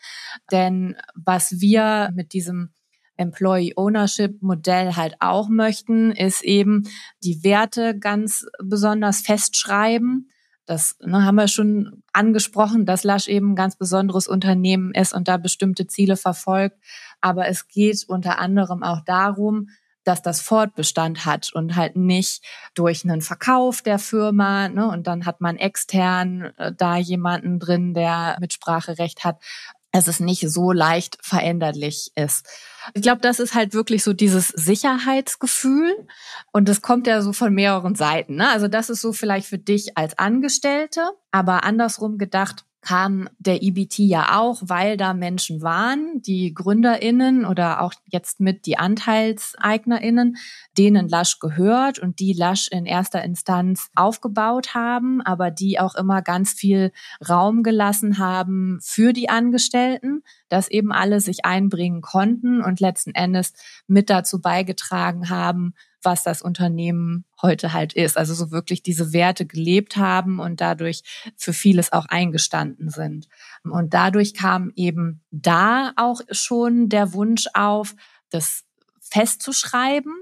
Denn 0.51 0.97
was 1.15 1.61
wir 1.61 2.11
mit 2.15 2.33
diesem 2.33 2.71
Employee 3.17 3.75
Ownership 3.77 4.43
Modell 4.43 4.97
halt 4.97 5.17
auch 5.21 5.49
möchten, 5.49 6.13
ist 6.13 6.43
eben 6.43 6.85
die 7.23 7.45
Werte 7.45 7.99
ganz 7.99 8.47
besonders 8.63 9.21
festschreiben. 9.21 10.29
Das 10.65 10.97
ne, 11.01 11.25
haben 11.25 11.35
wir 11.35 11.49
schon 11.49 12.03
angesprochen, 12.13 12.87
dass 12.87 13.05
Lasch 13.05 13.29
eben 13.29 13.53
ein 13.53 13.57
ganz 13.57 13.77
besonderes 13.77 14.29
Unternehmen 14.29 14.93
ist 14.95 15.13
und 15.13 15.29
da 15.29 15.37
bestimmte 15.37 15.87
Ziele 15.87 16.17
verfolgt. 16.17 16.77
Aber 17.21 17.49
es 17.49 17.69
geht 17.69 18.05
unter 18.09 18.39
anderem 18.39 18.83
auch 18.83 19.01
darum, 19.05 19.69
dass 20.05 20.23
das 20.23 20.41
Fortbestand 20.41 21.25
hat 21.25 21.53
und 21.53 21.77
halt 21.77 21.97
nicht 21.97 22.45
durch 22.75 23.05
einen 23.05 23.23
Verkauf 23.23 23.83
der 23.83 23.99
Firma. 23.99 24.69
Ne, 24.69 24.89
und 24.89 25.07
dann 25.07 25.27
hat 25.27 25.41
man 25.41 25.57
extern 25.57 26.53
äh, 26.57 26.73
da 26.77 26.97
jemanden 26.97 27.59
drin, 27.59 27.95
der 27.95 28.37
Mitspracherecht 28.41 29.25
hat. 29.25 29.41
dass 29.93 30.09
Es 30.09 30.21
nicht 30.21 30.49
so 30.49 30.73
leicht 30.73 31.19
veränderlich 31.21 32.13
ist. 32.15 32.47
Ich 32.95 33.03
glaube, 33.03 33.21
das 33.21 33.41
ist 33.41 33.55
halt 33.55 33.75
wirklich 33.75 34.03
so 34.03 34.15
dieses 34.15 34.49
Sicherheitsgefühl. 34.49 35.95
Und 36.51 36.69
das 36.69 36.81
kommt 36.81 37.07
ja 37.07 37.21
so 37.21 37.33
von 37.33 37.53
mehreren 37.53 37.95
Seiten. 37.95 38.37
Ne? 38.37 38.49
Also 38.49 38.69
das 38.69 38.89
ist 38.89 39.03
so 39.03 39.13
vielleicht 39.13 39.47
für 39.47 39.59
dich 39.59 39.97
als 39.99 40.19
Angestellte, 40.19 41.11
aber 41.31 41.65
andersrum 41.65 42.17
gedacht, 42.17 42.65
kam 42.83 43.29
der 43.39 43.63
EBT 43.63 44.01
ja 44.01 44.41
auch, 44.41 44.61
weil 44.63 44.97
da 44.97 45.15
Menschen 45.15 45.63
waren, 45.63 46.21
die 46.21 46.53
GründerInnen 46.53 47.47
oder 47.47 47.81
auch 47.81 47.95
jetzt 48.07 48.41
mit 48.41 48.67
die 48.67 48.77
AnteilseignerInnen, 48.77 50.37
denen 50.77 51.09
Lasch 51.09 51.39
gehört 51.39 52.01
und 52.01 52.19
die 52.19 52.33
Lasch 52.33 52.69
in 52.69 52.85
erster 52.85 53.23
Instanz 53.23 53.89
aufgebaut 53.95 54.75
haben, 54.75 55.23
aber 55.23 55.53
die 55.53 55.79
auch 55.79 55.95
immer 55.95 56.23
ganz 56.23 56.53
viel 56.53 56.93
Raum 57.27 57.63
gelassen 57.63 58.19
haben 58.19 58.81
für 58.83 59.13
die 59.13 59.31
Angestellten, 59.31 60.25
dass 60.49 60.69
eben 60.69 60.93
alle 60.93 61.21
sich 61.21 61.45
einbringen 61.45 62.03
konnten 62.03 62.61
und 62.63 62.81
letzten 62.81 63.15
Endes 63.15 63.53
mit 63.87 64.11
dazu 64.11 64.41
beigetragen 64.41 65.31
haben, 65.31 65.75
was 66.03 66.23
das 66.23 66.43
Unternehmen 66.43 67.25
heute 67.41 67.73
halt 67.73 67.93
ist. 67.93 68.17
Also 68.17 68.35
so 68.35 68.51
wirklich 68.51 68.83
diese 68.83 69.13
Werte 69.13 69.47
gelebt 69.47 69.97
haben 69.97 70.39
und 70.41 70.61
dadurch 70.61 71.03
für 71.37 71.53
vieles 71.53 71.93
auch 71.93 72.07
eingestanden 72.07 72.89
sind. 72.89 73.29
Und 73.65 73.95
dadurch 73.95 74.35
kam 74.35 74.73
eben 74.77 75.23
da 75.31 75.93
auch 75.97 76.21
schon 76.31 76.89
der 76.89 77.13
Wunsch 77.13 77.47
auf, 77.55 77.95
das 78.31 78.65
festzuschreiben 79.01 80.15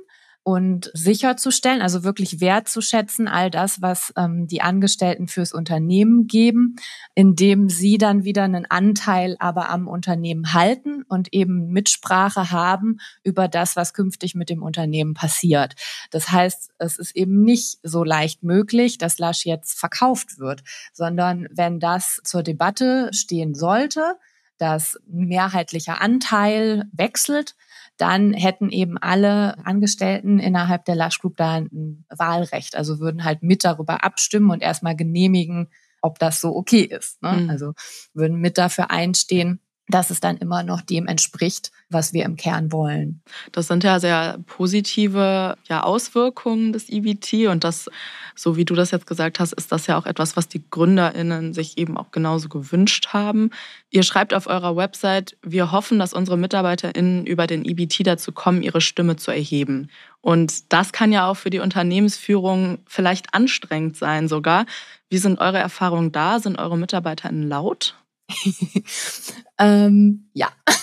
und 0.43 0.91
sicherzustellen, 0.95 1.83
also 1.83 2.03
wirklich 2.03 2.41
wertzuschätzen, 2.41 3.29
all 3.29 3.51
das, 3.51 3.83
was 3.83 4.13
ähm, 4.17 4.47
die 4.47 4.63
Angestellten 4.63 5.29
fürs 5.29 5.53
Unternehmen 5.53 6.27
geben, 6.27 6.77
indem 7.15 7.69
sie 7.69 7.99
dann 7.99 8.25
wieder 8.25 8.45
einen 8.45 8.67
Anteil 8.69 9.37
aber 9.39 9.69
am 9.69 9.87
Unternehmen 9.87 10.55
halten 10.55 11.03
und 11.09 11.33
eben 11.33 11.69
Mitsprache 11.69 12.51
haben 12.51 12.99
über 13.23 13.49
das, 13.49 13.77
was 13.77 13.93
künftig 13.93 14.35
mit 14.35 14.49
dem 14.49 14.63
Unternehmen 14.63 15.13
passiert. 15.15 15.75
Das 16.11 16.31
heißt, 16.31 16.71
es 16.79 16.99
ist 16.99 17.15
eben 17.15 17.43
nicht 17.43 17.79
so 17.83 18.03
leicht 18.03 18.43
möglich, 18.43 18.97
dass 18.97 19.19
Lasch 19.19 19.45
jetzt 19.45 19.79
verkauft 19.79 20.39
wird, 20.39 20.63
sondern 20.93 21.49
wenn 21.51 21.81
das 21.81 22.21
zur 22.25 22.43
Debatte 22.43 23.11
stehen 23.13 23.55
sollte, 23.55 24.17
dass 24.61 24.99
mehrheitlicher 25.07 26.01
Anteil 26.01 26.85
wechselt, 26.93 27.57
dann 27.97 28.33
hätten 28.33 28.71
eben 28.71 28.97
alle 28.99 29.65
Angestellten 29.67 30.39
innerhalb 30.39 30.85
der 30.87 30.97
Lush 30.97 31.19
Group 31.19 31.37
da 31.37 31.57
ein 31.57 32.05
Wahlrecht, 32.09 32.77
also 32.77 32.99
würden 32.99 33.25
halt 33.25 33.43
mit 33.43 33.65
darüber 33.65 34.05
abstimmen 34.05 34.51
und 34.51 34.63
erstmal 34.63 34.97
genehmigen, 34.97 35.69
ob 36.01 36.19
das 36.19 36.41
so 36.41 36.57
okay 36.57 36.83
ist. 36.83 37.23
Ne? 37.23 37.33
Mhm. 37.33 37.51
Also 37.51 37.73
würden 38.15 38.39
mit 38.41 38.57
dafür 38.57 38.91
einstehen, 38.91 39.61
dass 39.91 40.11
es 40.11 40.21
dann 40.21 40.37
immer 40.37 40.63
noch 40.63 40.81
dem 40.81 41.07
entspricht, 41.07 41.71
was 41.89 42.13
wir 42.13 42.25
im 42.25 42.37
Kern 42.37 42.73
wollen. 42.73 43.21
Das 43.53 43.67
sind 43.67 43.85
ja 43.85 43.99
sehr 44.01 44.39
positive 44.47 45.57
ja, 45.69 45.83
Auswirkungen 45.83 46.73
des 46.73 46.89
EBT 46.89 47.49
und 47.49 47.65
das, 47.65 47.91
so 48.35 48.57
wie 48.57 48.65
du 48.65 48.75
das 48.75 48.91
jetzt 48.91 49.07
gesagt 49.07 49.41
hast, 49.41 49.53
ist 49.53 49.73
das 49.73 49.87
ja 49.87 49.99
auch 49.99 50.07
etwas, 50.07 50.37
was 50.37 50.49
die 50.49 50.63
GründerInnen 50.71 51.53
sich 51.53 51.79
eben 51.79 51.97
auch 51.97 52.11
genauso 52.11 52.49
gewünscht 52.49 53.09
haben. 53.09 53.51
Ihr 53.91 54.03
schreibt 54.03 54.35
auf 54.35 54.47
eurer 54.47 54.77
Website, 54.77 55.37
wir 55.43 55.73
hoffen, 55.73 55.99
dass 55.99 56.13
unsere 56.13 56.37
MitarbeiterInnen 56.37 57.27
über 57.27 57.47
den 57.47 57.65
EBT 57.65 58.07
dazu 58.07 58.33
kommen, 58.33 58.63
ihre 58.63 58.81
Stimme 58.81 59.17
zu 59.17 59.31
erheben. 59.31 59.91
Und 60.21 60.73
das 60.73 60.93
kann 60.93 61.13
ja 61.13 61.29
auch 61.29 61.37
für 61.37 61.51
die 61.51 61.61
Unternehmensführung 61.61 62.79
vielleicht 62.87 63.35
anstrengend 63.35 63.97
sein 63.97 64.29
sogar. 64.29 64.67
Wie 65.09 65.19
sind 65.19 65.41
eure 65.41 65.59
Erfahrungen 65.59 66.13
da? 66.13 66.39
Sind 66.39 66.59
eure 66.59 66.77
MitarbeiterInnen 66.77 67.49
laut? 67.49 67.97
ähm, 69.59 70.31
ja, 70.33 70.51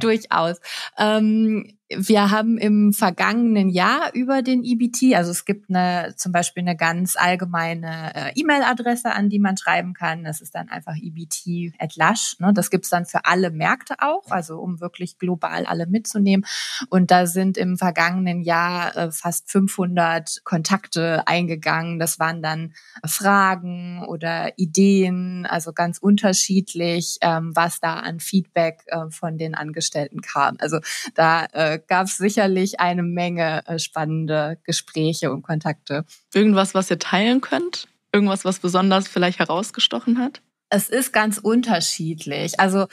durchaus. 0.00 0.58
Ähm, 0.98 1.78
wir 1.90 2.30
haben 2.30 2.58
im 2.58 2.92
vergangenen 2.92 3.70
Jahr 3.70 4.12
über 4.12 4.42
den 4.42 4.62
EBT, 4.62 5.14
also 5.14 5.30
es 5.30 5.46
gibt 5.46 5.70
eine, 5.70 6.14
zum 6.16 6.32
Beispiel 6.32 6.62
eine 6.62 6.76
ganz 6.76 7.16
allgemeine 7.16 8.14
äh, 8.14 8.32
E-Mail-Adresse, 8.34 9.12
an 9.12 9.30
die 9.30 9.38
man 9.38 9.56
schreiben 9.56 9.94
kann. 9.94 10.24
Das 10.24 10.42
ist 10.42 10.54
dann 10.54 10.68
einfach 10.68 10.94
EBT 11.00 11.74
at 11.78 11.96
Lush. 11.96 12.36
Ne? 12.40 12.52
Das 12.52 12.70
gibt's 12.70 12.90
dann 12.90 13.06
für 13.06 13.24
alle 13.24 13.50
Märkte 13.50 13.94
auch, 14.00 14.30
also 14.30 14.58
um 14.58 14.80
wirklich 14.80 15.18
global 15.18 15.64
alle 15.64 15.86
mitzunehmen. 15.86 16.44
Und 16.90 17.10
da 17.10 17.26
sind 17.26 17.56
im 17.56 17.78
vergangenen 17.78 18.42
Jahr 18.42 18.94
äh, 18.94 19.10
fast 19.10 19.50
500 19.50 20.44
Kontakte 20.44 21.26
eingegangen. 21.26 21.98
Das 21.98 22.18
waren 22.18 22.42
dann 22.42 22.74
Fragen 23.06 24.04
oder 24.06 24.58
Ideen, 24.58 25.46
also 25.46 25.72
ganz 25.72 25.96
unterschiedlich, 25.98 27.16
ähm, 27.22 27.56
was 27.56 27.80
da 27.80 27.94
an 27.94 28.20
Feedback 28.20 28.82
äh, 28.88 29.10
von 29.10 29.38
den 29.38 29.54
Angestellten 29.54 30.20
kam. 30.20 30.56
Also 30.60 30.80
da 31.14 31.46
äh, 31.52 31.77
gab 31.78 32.06
es 32.06 32.16
sicherlich 32.16 32.80
eine 32.80 33.02
Menge 33.02 33.66
äh, 33.66 33.78
spannende 33.78 34.58
Gespräche 34.64 35.30
und 35.32 35.42
Kontakte. 35.42 36.04
Irgendwas, 36.34 36.74
was 36.74 36.90
ihr 36.90 36.98
teilen 36.98 37.40
könnt? 37.40 37.88
Irgendwas, 38.12 38.44
was 38.44 38.58
besonders 38.58 39.06
vielleicht 39.06 39.38
herausgestochen 39.38 40.18
hat? 40.18 40.42
Es 40.70 40.88
ist 40.88 41.12
ganz 41.12 41.38
unterschiedlich. 41.38 42.58
Also, 42.60 42.86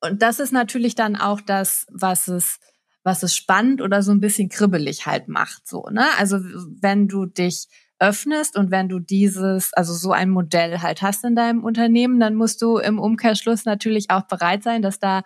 und 0.00 0.20
das 0.20 0.40
ist 0.40 0.52
natürlich 0.52 0.94
dann 0.94 1.16
auch 1.16 1.40
das, 1.40 1.86
was 1.90 2.28
es 2.28 2.58
was 3.04 3.24
es 3.24 3.34
spannend 3.34 3.82
oder 3.82 4.02
so 4.02 4.12
ein 4.12 4.20
bisschen 4.20 4.48
kribbelig 4.48 5.06
halt 5.06 5.26
macht, 5.26 5.66
so, 5.66 5.88
ne? 5.90 6.04
Also, 6.18 6.38
wenn 6.38 7.08
du 7.08 7.26
dich 7.26 7.66
öffnest 8.02 8.56
und 8.56 8.72
wenn 8.72 8.88
du 8.88 8.98
dieses, 8.98 9.72
also 9.74 9.92
so 9.94 10.10
ein 10.10 10.28
Modell 10.28 10.80
halt 10.80 11.02
hast 11.02 11.24
in 11.24 11.36
deinem 11.36 11.62
Unternehmen, 11.62 12.18
dann 12.18 12.34
musst 12.34 12.60
du 12.60 12.78
im 12.78 12.98
Umkehrschluss 12.98 13.64
natürlich 13.64 14.10
auch 14.10 14.22
bereit 14.22 14.64
sein, 14.64 14.82
dass 14.82 14.98
da 14.98 15.22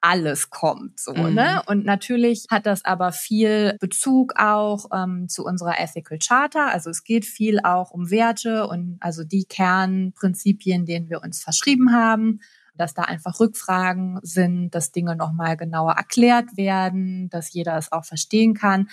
alles 0.00 0.50
kommt. 0.50 0.98
So, 0.98 1.12
mhm. 1.12 1.34
ne? 1.34 1.62
Und 1.66 1.84
natürlich 1.84 2.46
hat 2.50 2.66
das 2.66 2.84
aber 2.84 3.12
viel 3.12 3.76
Bezug 3.80 4.34
auch 4.36 4.86
ähm, 4.92 5.28
zu 5.28 5.44
unserer 5.44 5.78
Ethical 5.78 6.18
Charter. 6.18 6.72
Also 6.72 6.90
es 6.90 7.04
geht 7.04 7.24
viel 7.24 7.60
auch 7.60 7.90
um 7.90 8.10
Werte 8.10 8.66
und 8.66 8.98
also 9.00 9.24
die 9.24 9.44
Kernprinzipien, 9.44 10.86
denen 10.86 11.10
wir 11.10 11.22
uns 11.22 11.42
verschrieben 11.42 11.92
haben 11.92 12.40
dass 12.76 12.94
da 12.94 13.02
einfach 13.02 13.40
Rückfragen 13.40 14.18
sind, 14.22 14.74
dass 14.74 14.90
Dinge 14.90 15.14
nochmal 15.14 15.58
genauer 15.58 15.92
erklärt 15.92 16.56
werden, 16.56 17.28
dass 17.28 17.52
jeder 17.52 17.76
es 17.76 17.92
auch 17.92 18.06
verstehen 18.06 18.54
kann. 18.54 18.88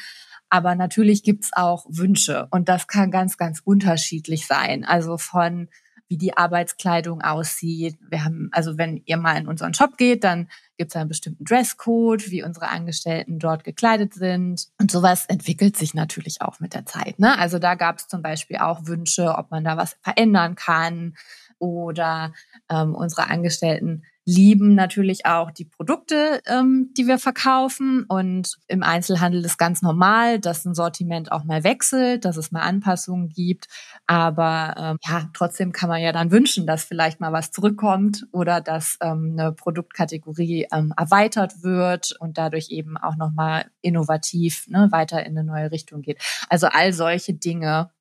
Aber 0.49 0.75
natürlich 0.75 1.23
gibt's 1.23 1.51
auch 1.53 1.85
Wünsche 1.89 2.47
und 2.51 2.67
das 2.67 2.87
kann 2.87 3.11
ganz, 3.11 3.37
ganz 3.37 3.61
unterschiedlich 3.63 4.45
sein. 4.45 4.83
Also 4.83 5.17
von 5.17 5.69
wie 6.07 6.17
die 6.17 6.37
Arbeitskleidung 6.37 7.21
aussieht. 7.21 7.97
Wir 8.09 8.23
haben, 8.23 8.49
also 8.51 8.77
wenn 8.77 9.01
ihr 9.05 9.17
mal 9.17 9.37
in 9.37 9.47
unseren 9.47 9.73
Shop 9.73 9.97
geht, 9.97 10.23
dann 10.23 10.49
gibt 10.77 10.91
es 10.91 10.95
einen 10.95 11.09
bestimmten 11.09 11.43
Dresscode, 11.43 12.31
wie 12.31 12.43
unsere 12.43 12.69
Angestellten 12.69 13.39
dort 13.39 13.63
gekleidet 13.63 14.13
sind. 14.13 14.67
Und 14.79 14.91
sowas 14.91 15.25
entwickelt 15.25 15.75
sich 15.75 15.93
natürlich 15.93 16.41
auch 16.41 16.59
mit 16.59 16.73
der 16.73 16.85
Zeit. 16.85 17.19
Ne? 17.19 17.37
Also 17.37 17.59
da 17.59 17.75
gab 17.75 17.97
es 17.97 18.07
zum 18.07 18.21
Beispiel 18.21 18.57
auch 18.57 18.85
Wünsche, 18.85 19.35
ob 19.35 19.51
man 19.51 19.63
da 19.63 19.75
was 19.75 19.97
verändern 20.01 20.55
kann 20.55 21.15
oder 21.59 22.33
ähm, 22.69 22.95
unsere 22.95 23.29
Angestellten 23.29 24.03
lieben 24.27 24.75
natürlich 24.75 25.25
auch 25.25 25.51
die 25.51 25.63
Produkte, 25.63 26.41
ähm, 26.47 26.91
die 26.97 27.07
wir 27.07 27.17
verkaufen. 27.17 28.03
Und 28.03 28.57
im 28.67 28.83
Einzelhandel 28.83 29.43
ist 29.45 29.57
ganz 29.57 29.81
normal, 29.81 30.39
dass 30.39 30.65
ein 30.65 30.75
Sortiment 30.75 31.31
auch 31.31 31.45
mal 31.45 31.63
wechselt, 31.63 32.25
dass 32.25 32.35
es 32.35 32.51
mal 32.51 32.61
Anpassungen 32.61 33.29
gibt. 33.29 33.67
Aber 34.05 34.75
ähm, 34.77 34.97
ja, 35.07 35.29
trotzdem 35.33 35.71
kann 35.71 35.87
man 35.87 36.01
ja 36.01 36.11
dann 36.11 36.29
wünschen, 36.29 36.67
dass 36.67 36.83
vielleicht 36.83 37.21
mal 37.21 37.31
was 37.31 37.51
zurückkommt 37.51 38.27
oder 38.33 38.59
dass 38.59 38.97
ähm, 39.01 39.37
eine 39.39 39.53
Produktkategorie 39.53 40.67
ähm, 40.73 40.93
erweitert 40.97 41.63
wird 41.63 42.13
und 42.19 42.37
dadurch 42.37 42.69
eben 42.69 42.97
auch 42.97 43.15
nochmal 43.15 43.71
innovativ 43.81 44.67
ne, 44.67 44.89
weiter 44.91 45.25
in 45.25 45.37
eine 45.37 45.47
neue 45.47 45.71
Richtung 45.71 46.01
geht. 46.01 46.21
Also 46.49 46.67
all 46.67 46.91
solche 46.91 47.33
Dinge 47.33 47.91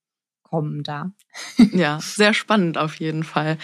kommen 0.48 0.82
da. 0.82 1.10
ja, 1.72 1.98
sehr 2.00 2.34
spannend 2.34 2.78
auf 2.78 2.96
jeden 2.96 3.24
Fall. 3.24 3.58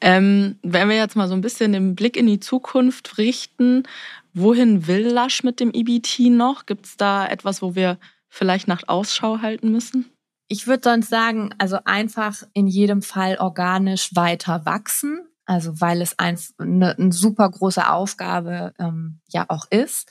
Ähm, 0.00 0.58
wenn 0.62 0.88
wir 0.88 0.96
jetzt 0.96 1.16
mal 1.16 1.28
so 1.28 1.34
ein 1.34 1.40
bisschen 1.40 1.72
den 1.72 1.94
Blick 1.94 2.16
in 2.16 2.26
die 2.26 2.40
Zukunft 2.40 3.18
richten, 3.18 3.84
wohin 4.34 4.86
will 4.86 5.06
Lasch 5.06 5.44
mit 5.44 5.60
dem 5.60 5.72
EBT 5.72 6.30
noch? 6.30 6.66
Gibt 6.66 6.86
es 6.86 6.96
da 6.96 7.26
etwas, 7.26 7.60
wo 7.62 7.74
wir 7.74 7.98
vielleicht 8.28 8.66
nach 8.66 8.82
Ausschau 8.86 9.40
halten 9.42 9.70
müssen? 9.70 10.10
Ich 10.48 10.66
würde 10.66 10.90
sonst 10.90 11.10
sagen, 11.10 11.54
also 11.58 11.78
einfach 11.84 12.42
in 12.54 12.66
jedem 12.66 13.02
Fall 13.02 13.36
organisch 13.38 14.14
weiter 14.14 14.64
wachsen. 14.64 15.20
Also 15.44 15.80
weil 15.80 16.00
es 16.00 16.18
ein, 16.18 16.38
eine, 16.58 16.96
eine 16.96 17.12
super 17.12 17.50
große 17.50 17.88
Aufgabe 17.88 18.72
ähm, 18.78 19.20
ja 19.28 19.44
auch 19.48 19.66
ist. 19.70 20.08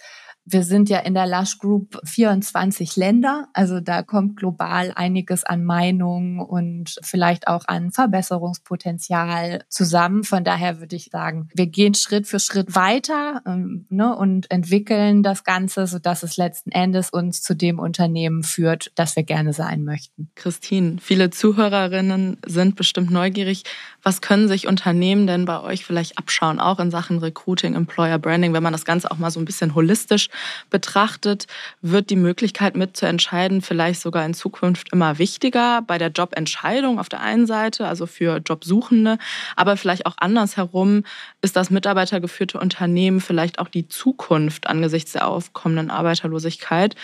Wir 0.52 0.64
sind 0.64 0.90
ja 0.90 1.00
in 1.00 1.14
der 1.14 1.28
Lush 1.28 1.60
Group 1.60 1.98
24 2.04 2.98
Länder, 2.98 3.48
also 3.54 3.80
da 3.80 4.04
kommt 4.04 4.36
global 4.36 4.92
einiges 4.94 5.46
an 5.46 5.64
Meinungen 5.64 6.42
und 6.42 7.00
vielleicht 7.04 7.48
auch 7.48 7.70
an 7.70 7.92
Verbesserungspotenzial 7.92 9.64
zusammen. 9.70 10.26
Von 10.26 10.44
daher 10.44 10.82
würde 10.82 10.98
ich 10.98 11.06
sagen, 11.06 11.48
wir 11.54 11.68
gehen 11.68 11.94
Schritt 11.94 12.28
für 12.28 12.42
Schritt 12.42 12.76
weiter 12.76 13.42
ähm, 13.46 13.86
ne, 13.90 14.14
und 14.14 14.52
entwickeln 14.52 15.24
das 15.24 15.46
Ganze, 15.46 15.88
sodass 15.88 16.22
es 16.22 16.36
letzten 16.36 16.72
Endes 16.72 17.12
uns 17.12 17.42
zu 17.42 17.56
dem 17.56 17.80
Unternehmen 17.80 18.44
führt, 18.44 18.92
das 18.96 19.16
wir 19.16 19.24
gerne 19.24 19.54
sein 19.54 19.86
möchten. 19.86 20.32
Christine, 20.36 20.98
viele 21.00 21.30
Zuhörerinnen 21.30 22.38
sind 22.46 22.76
bestimmt 22.76 23.10
neugierig. 23.10 23.64
Was 24.04 24.20
können 24.20 24.50
sich 24.50 24.68
Unternehmen 24.68 25.28
denn 25.28 25.46
bei 25.46 25.62
euch 25.62 25.86
vielleicht 25.86 26.18
abschauen, 26.18 26.60
auch 26.60 26.80
in 26.80 26.92
Sachen 26.92 27.20
Recruiting, 27.20 27.74
Employer 27.74 28.20
Branding, 28.20 28.52
wenn 28.52 28.64
man 28.64 28.74
das 28.74 28.84
Ganze 28.84 29.12
auch 29.12 29.18
mal 29.18 29.32
so 29.32 29.40
ein 29.40 29.46
bisschen 29.46 29.76
holistisch 29.76 30.28
betrachtet, 30.70 31.48
wird 31.82 32.10
die 32.10 32.16
Möglichkeit 32.16 32.76
mitzuentscheiden 32.76 33.62
vielleicht 33.62 34.02
sogar 34.02 34.26
in 34.26 34.34
Zukunft 34.34 34.92
immer 34.92 35.18
wichtiger 35.18 35.82
bei 35.82 35.98
der 35.98 36.10
Jobentscheidung 36.10 37.00
auf 37.00 37.10
der 37.10 37.22
einen 37.22 37.48
Seite, 37.48 37.88
also 37.88 38.06
für 38.06 38.38
Jobsuchende, 38.38 39.18
aber 39.56 39.78
vielleicht 39.78 40.06
auch 40.06 40.16
andersherum 40.18 41.04
ist 41.42 41.56
das 41.56 41.70
mitarbeitergeführte 41.70 42.60
Unternehmen 42.60 43.22
vielleicht 43.22 43.60
auch 43.60 43.68
die 43.68 43.88
Zukunft 43.88 44.68
angesichts 44.68 45.14
der 45.14 45.28
aufkommenden 45.28 45.92
Arbeiterlosigkeit. 45.92 46.96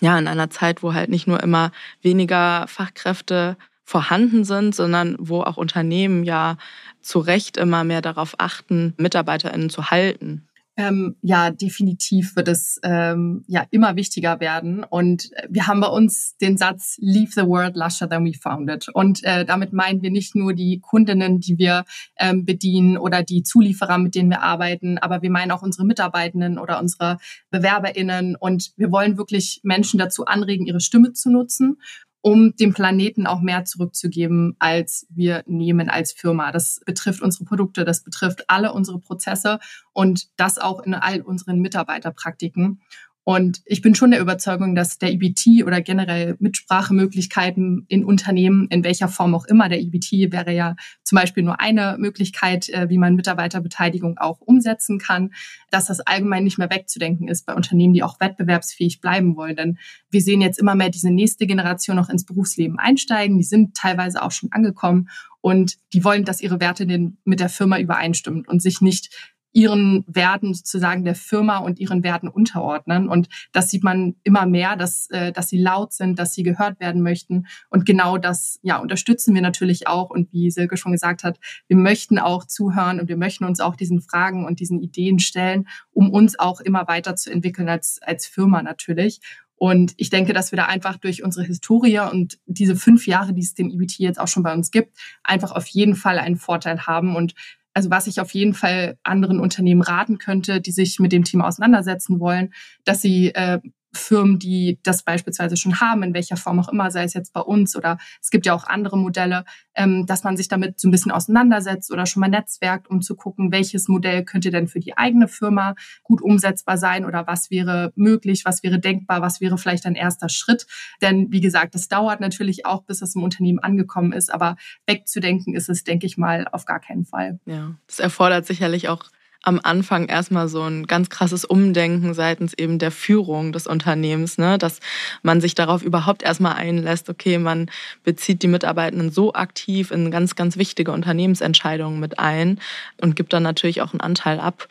Ja, 0.00 0.18
in 0.18 0.28
einer 0.28 0.50
Zeit, 0.50 0.82
wo 0.82 0.94
halt 0.94 1.10
nicht 1.10 1.26
nur 1.26 1.42
immer 1.42 1.70
weniger 2.02 2.66
Fachkräfte 2.68 3.56
vorhanden 3.84 4.44
sind, 4.44 4.74
sondern 4.74 5.16
wo 5.18 5.42
auch 5.42 5.56
Unternehmen 5.56 6.24
ja 6.24 6.56
zu 7.00 7.20
Recht 7.20 7.56
immer 7.56 7.84
mehr 7.84 8.02
darauf 8.02 8.34
achten, 8.38 8.94
MitarbeiterInnen 8.98 9.70
zu 9.70 9.90
halten. 9.90 10.46
Ähm, 10.78 11.16
ja, 11.22 11.50
definitiv 11.50 12.36
wird 12.36 12.48
es 12.48 12.78
ähm, 12.82 13.44
ja 13.46 13.64
immer 13.70 13.96
wichtiger 13.96 14.40
werden. 14.40 14.84
Und 14.84 15.30
wir 15.48 15.66
haben 15.66 15.80
bei 15.80 15.88
uns 15.88 16.36
den 16.36 16.58
Satz 16.58 16.96
Leave 17.00 17.30
the 17.34 17.46
world 17.46 17.76
lusher 17.76 18.08
than 18.08 18.24
we 18.24 18.34
found 18.34 18.70
it. 18.70 18.88
Und 18.92 19.24
äh, 19.24 19.46
damit 19.46 19.72
meinen 19.72 20.02
wir 20.02 20.10
nicht 20.10 20.34
nur 20.34 20.52
die 20.52 20.80
Kundinnen, 20.80 21.40
die 21.40 21.58
wir 21.58 21.84
ähm, 22.18 22.44
bedienen 22.44 22.98
oder 22.98 23.22
die 23.22 23.42
Zulieferer, 23.42 23.96
mit 23.96 24.14
denen 24.14 24.28
wir 24.28 24.42
arbeiten, 24.42 24.98
aber 24.98 25.22
wir 25.22 25.30
meinen 25.30 25.50
auch 25.50 25.62
unsere 25.62 25.86
Mitarbeitenden 25.86 26.58
oder 26.58 26.78
unsere 26.78 27.16
BewerberInnen. 27.50 28.36
Und 28.36 28.72
wir 28.76 28.92
wollen 28.92 29.16
wirklich 29.16 29.60
Menschen 29.62 29.98
dazu 29.98 30.26
anregen, 30.26 30.66
ihre 30.66 30.80
Stimme 30.80 31.14
zu 31.14 31.30
nutzen 31.30 31.78
um 32.20 32.56
dem 32.56 32.74
Planeten 32.74 33.26
auch 33.26 33.40
mehr 33.40 33.64
zurückzugeben, 33.64 34.56
als 34.58 35.06
wir 35.10 35.44
nehmen 35.46 35.88
als 35.88 36.12
Firma. 36.12 36.50
Das 36.50 36.80
betrifft 36.84 37.22
unsere 37.22 37.44
Produkte, 37.44 37.84
das 37.84 38.02
betrifft 38.02 38.48
alle 38.48 38.72
unsere 38.72 38.98
Prozesse 38.98 39.60
und 39.92 40.28
das 40.36 40.58
auch 40.58 40.80
in 40.80 40.94
all 40.94 41.20
unseren 41.20 41.60
Mitarbeiterpraktiken. 41.60 42.80
Und 43.28 43.60
ich 43.64 43.82
bin 43.82 43.96
schon 43.96 44.12
der 44.12 44.20
Überzeugung, 44.20 44.76
dass 44.76 44.98
der 44.98 45.10
EBT 45.10 45.64
oder 45.64 45.80
generell 45.80 46.36
Mitsprachemöglichkeiten 46.38 47.84
in 47.88 48.04
Unternehmen, 48.04 48.68
in 48.68 48.84
welcher 48.84 49.08
Form 49.08 49.34
auch 49.34 49.46
immer, 49.46 49.68
der 49.68 49.80
EBT 49.80 50.30
wäre 50.30 50.54
ja 50.54 50.76
zum 51.02 51.16
Beispiel 51.16 51.42
nur 51.42 51.60
eine 51.60 51.96
Möglichkeit, 51.98 52.68
äh, 52.68 52.88
wie 52.88 52.98
man 52.98 53.16
Mitarbeiterbeteiligung 53.16 54.18
auch 54.18 54.40
umsetzen 54.40 55.00
kann, 55.00 55.34
dass 55.72 55.86
das 55.86 55.98
allgemein 55.98 56.44
nicht 56.44 56.58
mehr 56.58 56.70
wegzudenken 56.70 57.26
ist 57.26 57.46
bei 57.46 57.54
Unternehmen, 57.54 57.94
die 57.94 58.04
auch 58.04 58.20
wettbewerbsfähig 58.20 59.00
bleiben 59.00 59.34
wollen. 59.34 59.56
Denn 59.56 59.78
wir 60.08 60.20
sehen 60.20 60.40
jetzt 60.40 60.60
immer 60.60 60.76
mehr 60.76 60.90
diese 60.90 61.10
nächste 61.10 61.48
Generation 61.48 61.96
noch 61.96 62.08
ins 62.08 62.26
Berufsleben 62.26 62.78
einsteigen. 62.78 63.38
Die 63.38 63.44
sind 63.44 63.76
teilweise 63.76 64.22
auch 64.22 64.30
schon 64.30 64.52
angekommen 64.52 65.08
und 65.40 65.78
die 65.92 66.04
wollen, 66.04 66.24
dass 66.24 66.40
ihre 66.40 66.60
Werte 66.60 66.86
mit 67.24 67.40
der 67.40 67.48
Firma 67.48 67.80
übereinstimmen 67.80 68.46
und 68.46 68.62
sich 68.62 68.80
nicht 68.80 69.34
ihren 69.56 70.04
Werten 70.06 70.52
sozusagen 70.52 71.06
der 71.06 71.14
Firma 71.14 71.56
und 71.56 71.78
ihren 71.78 72.02
Werten 72.02 72.28
unterordnen. 72.28 73.08
Und 73.08 73.30
das 73.52 73.70
sieht 73.70 73.82
man 73.82 74.14
immer 74.22 74.44
mehr, 74.44 74.76
dass, 74.76 75.08
äh, 75.08 75.32
dass 75.32 75.48
sie 75.48 75.56
laut 75.56 75.94
sind, 75.94 76.18
dass 76.18 76.34
sie 76.34 76.42
gehört 76.42 76.78
werden 76.78 77.00
möchten. 77.00 77.46
Und 77.70 77.86
genau 77.86 78.18
das 78.18 78.58
ja, 78.60 78.76
unterstützen 78.76 79.34
wir 79.34 79.40
natürlich 79.40 79.88
auch. 79.88 80.10
Und 80.10 80.30
wie 80.30 80.50
Silke 80.50 80.76
schon 80.76 80.92
gesagt 80.92 81.24
hat, 81.24 81.38
wir 81.68 81.76
möchten 81.78 82.18
auch 82.18 82.44
zuhören 82.44 83.00
und 83.00 83.08
wir 83.08 83.16
möchten 83.16 83.44
uns 83.44 83.60
auch 83.60 83.76
diesen 83.76 84.02
Fragen 84.02 84.44
und 84.44 84.60
diesen 84.60 84.78
Ideen 84.78 85.20
stellen, 85.20 85.66
um 85.90 86.10
uns 86.10 86.38
auch 86.38 86.60
immer 86.60 86.86
weiter 86.86 87.16
zu 87.16 87.30
entwickeln 87.32 87.70
als, 87.70 87.98
als 88.02 88.26
Firma 88.26 88.62
natürlich. 88.62 89.20
Und 89.54 89.94
ich 89.96 90.10
denke, 90.10 90.34
dass 90.34 90.52
wir 90.52 90.58
da 90.58 90.66
einfach 90.66 90.98
durch 90.98 91.22
unsere 91.22 91.46
Historie 91.46 92.00
und 92.00 92.38
diese 92.44 92.76
fünf 92.76 93.06
Jahre, 93.06 93.32
die 93.32 93.40
es 93.40 93.54
den 93.54 93.70
EBT 93.70 94.00
jetzt 94.00 94.20
auch 94.20 94.28
schon 94.28 94.42
bei 94.42 94.52
uns 94.52 94.70
gibt, 94.70 94.98
einfach 95.24 95.52
auf 95.52 95.66
jeden 95.68 95.94
Fall 95.94 96.18
einen 96.18 96.36
Vorteil 96.36 96.86
haben. 96.86 97.16
Und 97.16 97.32
also 97.76 97.90
was 97.90 98.06
ich 98.06 98.20
auf 98.20 98.30
jeden 98.30 98.54
Fall 98.54 98.96
anderen 99.02 99.38
Unternehmen 99.38 99.82
raten 99.82 100.16
könnte, 100.16 100.62
die 100.62 100.72
sich 100.72 100.98
mit 100.98 101.12
dem 101.12 101.24
Thema 101.24 101.46
auseinandersetzen 101.46 102.20
wollen, 102.20 102.54
dass 102.86 103.02
sie 103.02 103.34
äh, 103.34 103.60
Firmen, 103.96 104.38
die 104.38 104.78
das 104.82 105.02
beispielsweise 105.02 105.56
schon 105.56 105.80
haben, 105.80 106.02
in 106.02 106.14
welcher 106.14 106.36
Form 106.36 106.60
auch 106.60 106.68
immer, 106.68 106.90
sei 106.90 107.04
es 107.04 107.14
jetzt 107.14 107.32
bei 107.32 107.40
uns 107.40 107.76
oder 107.76 107.98
es 108.20 108.30
gibt 108.30 108.46
ja 108.46 108.54
auch 108.54 108.64
andere 108.64 108.98
Modelle, 108.98 109.44
ähm, 109.74 110.06
dass 110.06 110.24
man 110.24 110.36
sich 110.36 110.48
damit 110.48 110.78
so 110.80 110.88
ein 110.88 110.90
bisschen 110.90 111.12
auseinandersetzt 111.12 111.92
oder 111.92 112.06
schon 112.06 112.20
mal 112.20 112.28
netzwerkt, 112.28 112.88
um 112.88 113.02
zu 113.02 113.16
gucken, 113.16 113.52
welches 113.52 113.88
Modell 113.88 114.24
könnte 114.24 114.50
denn 114.50 114.68
für 114.68 114.80
die 114.80 114.96
eigene 114.96 115.28
Firma 115.28 115.74
gut 116.02 116.22
umsetzbar 116.22 116.78
sein 116.78 117.04
oder 117.04 117.26
was 117.26 117.50
wäre 117.50 117.92
möglich, 117.96 118.44
was 118.44 118.62
wäre 118.62 118.78
denkbar, 118.78 119.22
was 119.22 119.40
wäre 119.40 119.58
vielleicht 119.58 119.86
ein 119.86 119.94
erster 119.94 120.28
Schritt. 120.28 120.66
Denn 121.02 121.30
wie 121.30 121.40
gesagt, 121.40 121.74
das 121.74 121.88
dauert 121.88 122.20
natürlich 122.20 122.66
auch, 122.66 122.84
bis 122.84 123.02
es 123.02 123.14
im 123.14 123.22
Unternehmen 123.22 123.58
angekommen 123.58 124.12
ist, 124.12 124.32
aber 124.32 124.56
wegzudenken 124.86 125.54
ist 125.54 125.68
es, 125.68 125.84
denke 125.84 126.06
ich 126.06 126.16
mal, 126.16 126.46
auf 126.52 126.64
gar 126.64 126.80
keinen 126.80 127.04
Fall. 127.04 127.40
Ja, 127.46 127.74
das 127.86 127.98
erfordert 127.98 128.46
sicherlich 128.46 128.88
auch 128.88 129.04
am 129.46 129.60
Anfang 129.62 130.08
erstmal 130.08 130.48
so 130.48 130.62
ein 130.62 130.88
ganz 130.88 131.08
krasses 131.08 131.44
Umdenken 131.44 132.14
seitens 132.14 132.52
eben 132.52 132.80
der 132.80 132.90
Führung 132.90 133.52
des 133.52 133.68
Unternehmens, 133.68 134.38
ne? 134.38 134.58
dass 134.58 134.80
man 135.22 135.40
sich 135.40 135.54
darauf 135.54 135.82
überhaupt 135.82 136.24
erstmal 136.24 136.54
einlässt, 136.54 137.08
okay, 137.08 137.38
man 137.38 137.70
bezieht 138.02 138.42
die 138.42 138.48
Mitarbeitenden 138.48 139.12
so 139.12 139.34
aktiv 139.34 139.92
in 139.92 140.10
ganz, 140.10 140.34
ganz 140.34 140.56
wichtige 140.56 140.90
Unternehmensentscheidungen 140.90 142.00
mit 142.00 142.18
ein 142.18 142.58
und 143.00 143.14
gibt 143.14 143.32
dann 143.32 143.44
natürlich 143.44 143.82
auch 143.82 143.92
einen 143.92 144.00
Anteil 144.00 144.40
ab. 144.40 144.66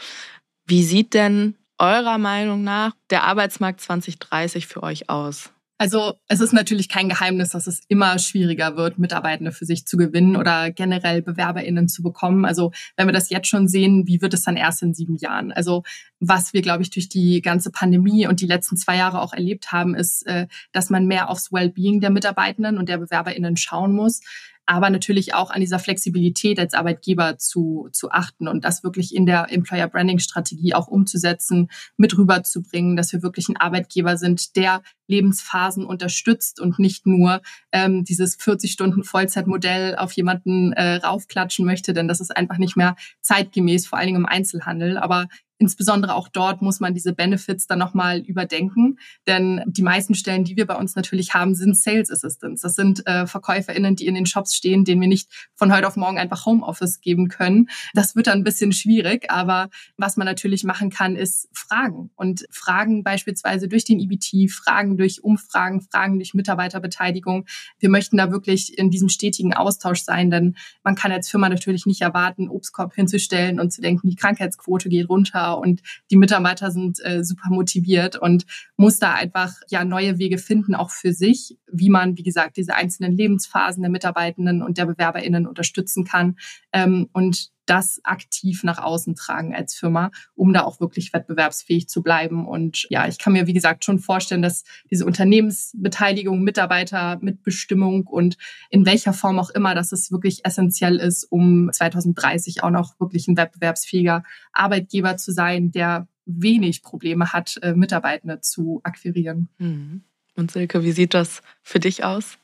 Wie 0.65 0.83
sieht 0.83 1.13
denn 1.13 1.55
eurer 1.79 2.17
Meinung 2.17 2.63
nach 2.63 2.91
der 3.09 3.23
Arbeitsmarkt 3.23 3.79
2030 3.79 4.67
für 4.67 4.83
euch 4.83 5.09
aus? 5.09 5.51
Also 5.77 6.13
es 6.29 6.39
ist 6.39 6.53
natürlich 6.53 6.87
kein 6.87 7.09
Geheimnis, 7.09 7.49
dass 7.49 7.67
es 7.67 7.81
immer 7.89 8.17
schwieriger 8.17 8.77
wird, 8.77 8.97
Mitarbeitende 8.97 9.51
für 9.51 9.65
sich 9.65 9.85
zu 9.85 9.97
gewinnen 9.97 10.37
oder 10.37 10.71
generell 10.71 11.21
BewerberInnen 11.21 11.89
zu 11.89 12.01
bekommen. 12.01 12.45
Also 12.45 12.71
wenn 12.95 13.07
wir 13.07 13.13
das 13.13 13.29
jetzt 13.29 13.49
schon 13.49 13.67
sehen, 13.67 14.07
wie 14.07 14.21
wird 14.21 14.33
es 14.33 14.43
dann 14.43 14.55
erst 14.55 14.83
in 14.83 14.93
sieben 14.93 15.17
Jahren? 15.17 15.51
Also 15.51 15.83
was 16.21 16.53
wir, 16.53 16.61
glaube 16.61 16.83
ich, 16.83 16.91
durch 16.91 17.09
die 17.09 17.41
ganze 17.41 17.71
Pandemie 17.71 18.25
und 18.25 18.39
die 18.39 18.47
letzten 18.47 18.77
zwei 18.77 18.95
Jahre 18.95 19.21
auch 19.21 19.33
erlebt 19.33 19.73
haben, 19.73 19.95
ist, 19.95 20.25
äh, 20.27 20.47
dass 20.71 20.89
man 20.89 21.07
mehr 21.07 21.29
aufs 21.29 21.51
Wellbeing 21.51 21.99
der 21.99 22.09
Mitarbeitenden 22.09 22.77
und 22.77 22.87
der 22.87 22.99
BewerberInnen 22.99 23.57
schauen 23.57 23.91
muss 23.91 24.21
aber 24.65 24.89
natürlich 24.89 25.33
auch 25.33 25.51
an 25.51 25.61
dieser 25.61 25.79
Flexibilität 25.79 26.59
als 26.59 26.73
Arbeitgeber 26.73 27.37
zu, 27.37 27.89
zu 27.91 28.11
achten 28.11 28.47
und 28.47 28.65
das 28.65 28.83
wirklich 28.83 29.15
in 29.15 29.25
der 29.25 29.51
Employer 29.51 29.87
Branding 29.87 30.19
Strategie 30.19 30.73
auch 30.73 30.87
umzusetzen, 30.87 31.69
mit 31.97 32.17
rüberzubringen, 32.17 32.95
dass 32.95 33.13
wir 33.13 33.21
wirklich 33.21 33.49
ein 33.49 33.57
Arbeitgeber 33.57 34.17
sind, 34.17 34.55
der 34.55 34.81
Lebensphasen 35.07 35.85
unterstützt 35.85 36.59
und 36.59 36.79
nicht 36.79 37.05
nur 37.05 37.41
ähm, 37.71 38.03
dieses 38.03 38.35
40 38.35 38.71
Stunden 38.71 39.03
Vollzeitmodell 39.03 39.95
auf 39.95 40.11
jemanden 40.13 40.73
äh, 40.73 40.95
raufklatschen 40.95 41.65
möchte, 41.65 41.93
denn 41.93 42.07
das 42.07 42.21
ist 42.21 42.35
einfach 42.35 42.57
nicht 42.57 42.75
mehr 42.75 42.95
zeitgemäß, 43.21 43.87
vor 43.87 43.99
allen 43.99 44.07
Dingen 44.07 44.21
im 44.21 44.25
Einzelhandel. 44.25 44.97
Aber 44.97 45.27
insbesondere 45.57 46.15
auch 46.15 46.27
dort 46.27 46.61
muss 46.61 46.79
man 46.79 46.93
diese 46.93 47.13
Benefits 47.13 47.67
dann 47.67 47.79
nochmal 47.79 48.19
überdenken. 48.19 48.99
Denn 49.25 49.61
die 49.65 49.83
meisten 49.83 50.13
Stellen, 50.13 50.43
die 50.43 50.57
wir 50.57 50.65
bei 50.65 50.75
uns 50.75 50.95
natürlich 50.95 51.33
haben, 51.33 51.55
sind 51.55 51.77
Sales 51.77 52.11
Assistants. 52.11 52.61
Das 52.61 52.75
sind 52.75 53.05
äh, 53.07 53.25
VerkäuferInnen, 53.25 53.95
die 53.95 54.07
in 54.07 54.15
den 54.15 54.25
Shops 54.25 54.53
stehen, 54.53 54.83
denen 54.83 55.01
wir 55.01 55.07
nicht 55.07 55.31
von 55.55 55.73
heute 55.73 55.87
auf 55.87 55.95
morgen 55.95 56.17
einfach 56.17 56.45
Homeoffice 56.45 56.99
geben 56.99 57.29
können. 57.29 57.69
Das 57.93 58.15
wird 58.15 58.27
dann 58.27 58.39
ein 58.39 58.43
bisschen 58.43 58.73
schwierig. 58.73 59.31
Aber 59.31 59.69
was 59.97 60.17
man 60.17 60.25
natürlich 60.25 60.63
machen 60.65 60.89
kann, 60.89 61.15
ist 61.15 61.47
Fragen. 61.53 62.11
Und 62.15 62.45
Fragen 62.51 63.03
beispielsweise 63.03 63.67
durch 63.69 63.85
den 63.85 63.99
IBT, 63.99 64.51
Fragen 64.51 64.97
durch 64.97 65.23
Umfragen, 65.23 65.81
Fragen 65.81 66.19
durch 66.19 66.33
Mitarbeiterbeteiligung. 66.33 67.45
Wir 67.79 67.89
möchten 67.89 68.17
da 68.17 68.31
wirklich 68.31 68.77
in 68.77 68.89
diesem 68.89 69.07
stetigen 69.07 69.53
Austausch 69.53 70.01
sein, 70.01 70.29
denn 70.29 70.57
man 70.83 70.95
kann 70.95 71.11
als 71.11 71.29
Firma 71.29 71.47
natürlich 71.47 71.85
nicht 71.85 72.01
erwarten, 72.01 72.49
Obstkorb 72.49 72.93
hinzustellen 72.93 73.59
und 73.59 73.71
zu 73.71 73.81
denken, 73.81 74.09
die 74.09 74.15
Krankheitsquote 74.15 74.89
geht 74.89 75.07
runter 75.07 75.44
und 75.53 75.81
die 76.11 76.17
Mitarbeiter 76.17 76.71
sind 76.71 76.99
äh, 77.03 77.23
super 77.23 77.49
motiviert 77.49 78.15
und 78.15 78.45
muss 78.77 78.99
da 78.99 79.13
einfach 79.13 79.53
ja 79.69 79.83
neue 79.83 80.17
Wege 80.19 80.37
finden, 80.37 80.75
auch 80.75 80.91
für 80.91 81.13
sich, 81.13 81.57
wie 81.71 81.89
man, 81.89 82.17
wie 82.17 82.23
gesagt, 82.23 82.57
diese 82.57 82.75
einzelnen 82.75 83.13
Lebensphasen 83.13 83.81
der 83.81 83.91
Mitarbeitenden 83.91 84.61
und 84.61 84.77
der 84.77 84.85
BewerberInnen 84.85 85.47
unterstützen 85.47 86.03
kann. 86.03 86.37
Ähm, 86.73 87.09
und 87.13 87.54
das 87.65 87.99
aktiv 88.03 88.63
nach 88.63 88.77
außen 88.77 89.15
tragen 89.15 89.55
als 89.55 89.75
Firma, 89.75 90.11
um 90.35 90.53
da 90.53 90.63
auch 90.63 90.79
wirklich 90.79 91.13
wettbewerbsfähig 91.13 91.89
zu 91.89 92.03
bleiben. 92.03 92.47
Und 92.47 92.87
ja, 92.89 93.07
ich 93.07 93.17
kann 93.17 93.33
mir, 93.33 93.47
wie 93.47 93.53
gesagt, 93.53 93.85
schon 93.85 93.99
vorstellen, 93.99 94.41
dass 94.41 94.63
diese 94.91 95.05
Unternehmensbeteiligung, 95.05 96.41
Mitarbeiter, 96.41 97.17
Mitbestimmung 97.21 98.07
und 98.07 98.37
in 98.69 98.85
welcher 98.85 99.13
Form 99.13 99.39
auch 99.39 99.49
immer, 99.49 99.75
dass 99.75 99.91
es 99.91 100.11
wirklich 100.11 100.45
essentiell 100.45 100.97
ist, 100.97 101.23
um 101.23 101.69
2030 101.71 102.63
auch 102.63 102.69
noch 102.69 102.99
wirklich 102.99 103.27
ein 103.27 103.37
wettbewerbsfähiger 103.37 104.23
Arbeitgeber 104.53 105.17
zu 105.17 105.31
sein, 105.31 105.71
der 105.71 106.07
wenig 106.25 106.81
Probleme 106.81 107.33
hat, 107.33 107.57
äh, 107.61 107.73
Mitarbeitende 107.73 108.41
zu 108.41 108.81
akquirieren. 108.83 109.49
Mhm. 109.57 110.03
Und 110.35 110.51
Silke, 110.51 110.83
wie 110.83 110.91
sieht 110.91 111.13
das 111.13 111.41
für 111.61 111.79
dich 111.79 112.03
aus? 112.03 112.37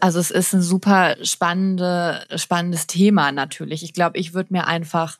Also 0.00 0.18
es 0.18 0.30
ist 0.30 0.52
ein 0.54 0.62
super 0.62 1.16
spannende, 1.24 2.26
spannendes 2.36 2.86
Thema 2.86 3.30
natürlich. 3.32 3.84
Ich 3.84 3.92
glaube, 3.92 4.18
ich 4.18 4.34
würde 4.34 4.52
mir 4.52 4.66
einfach 4.66 5.18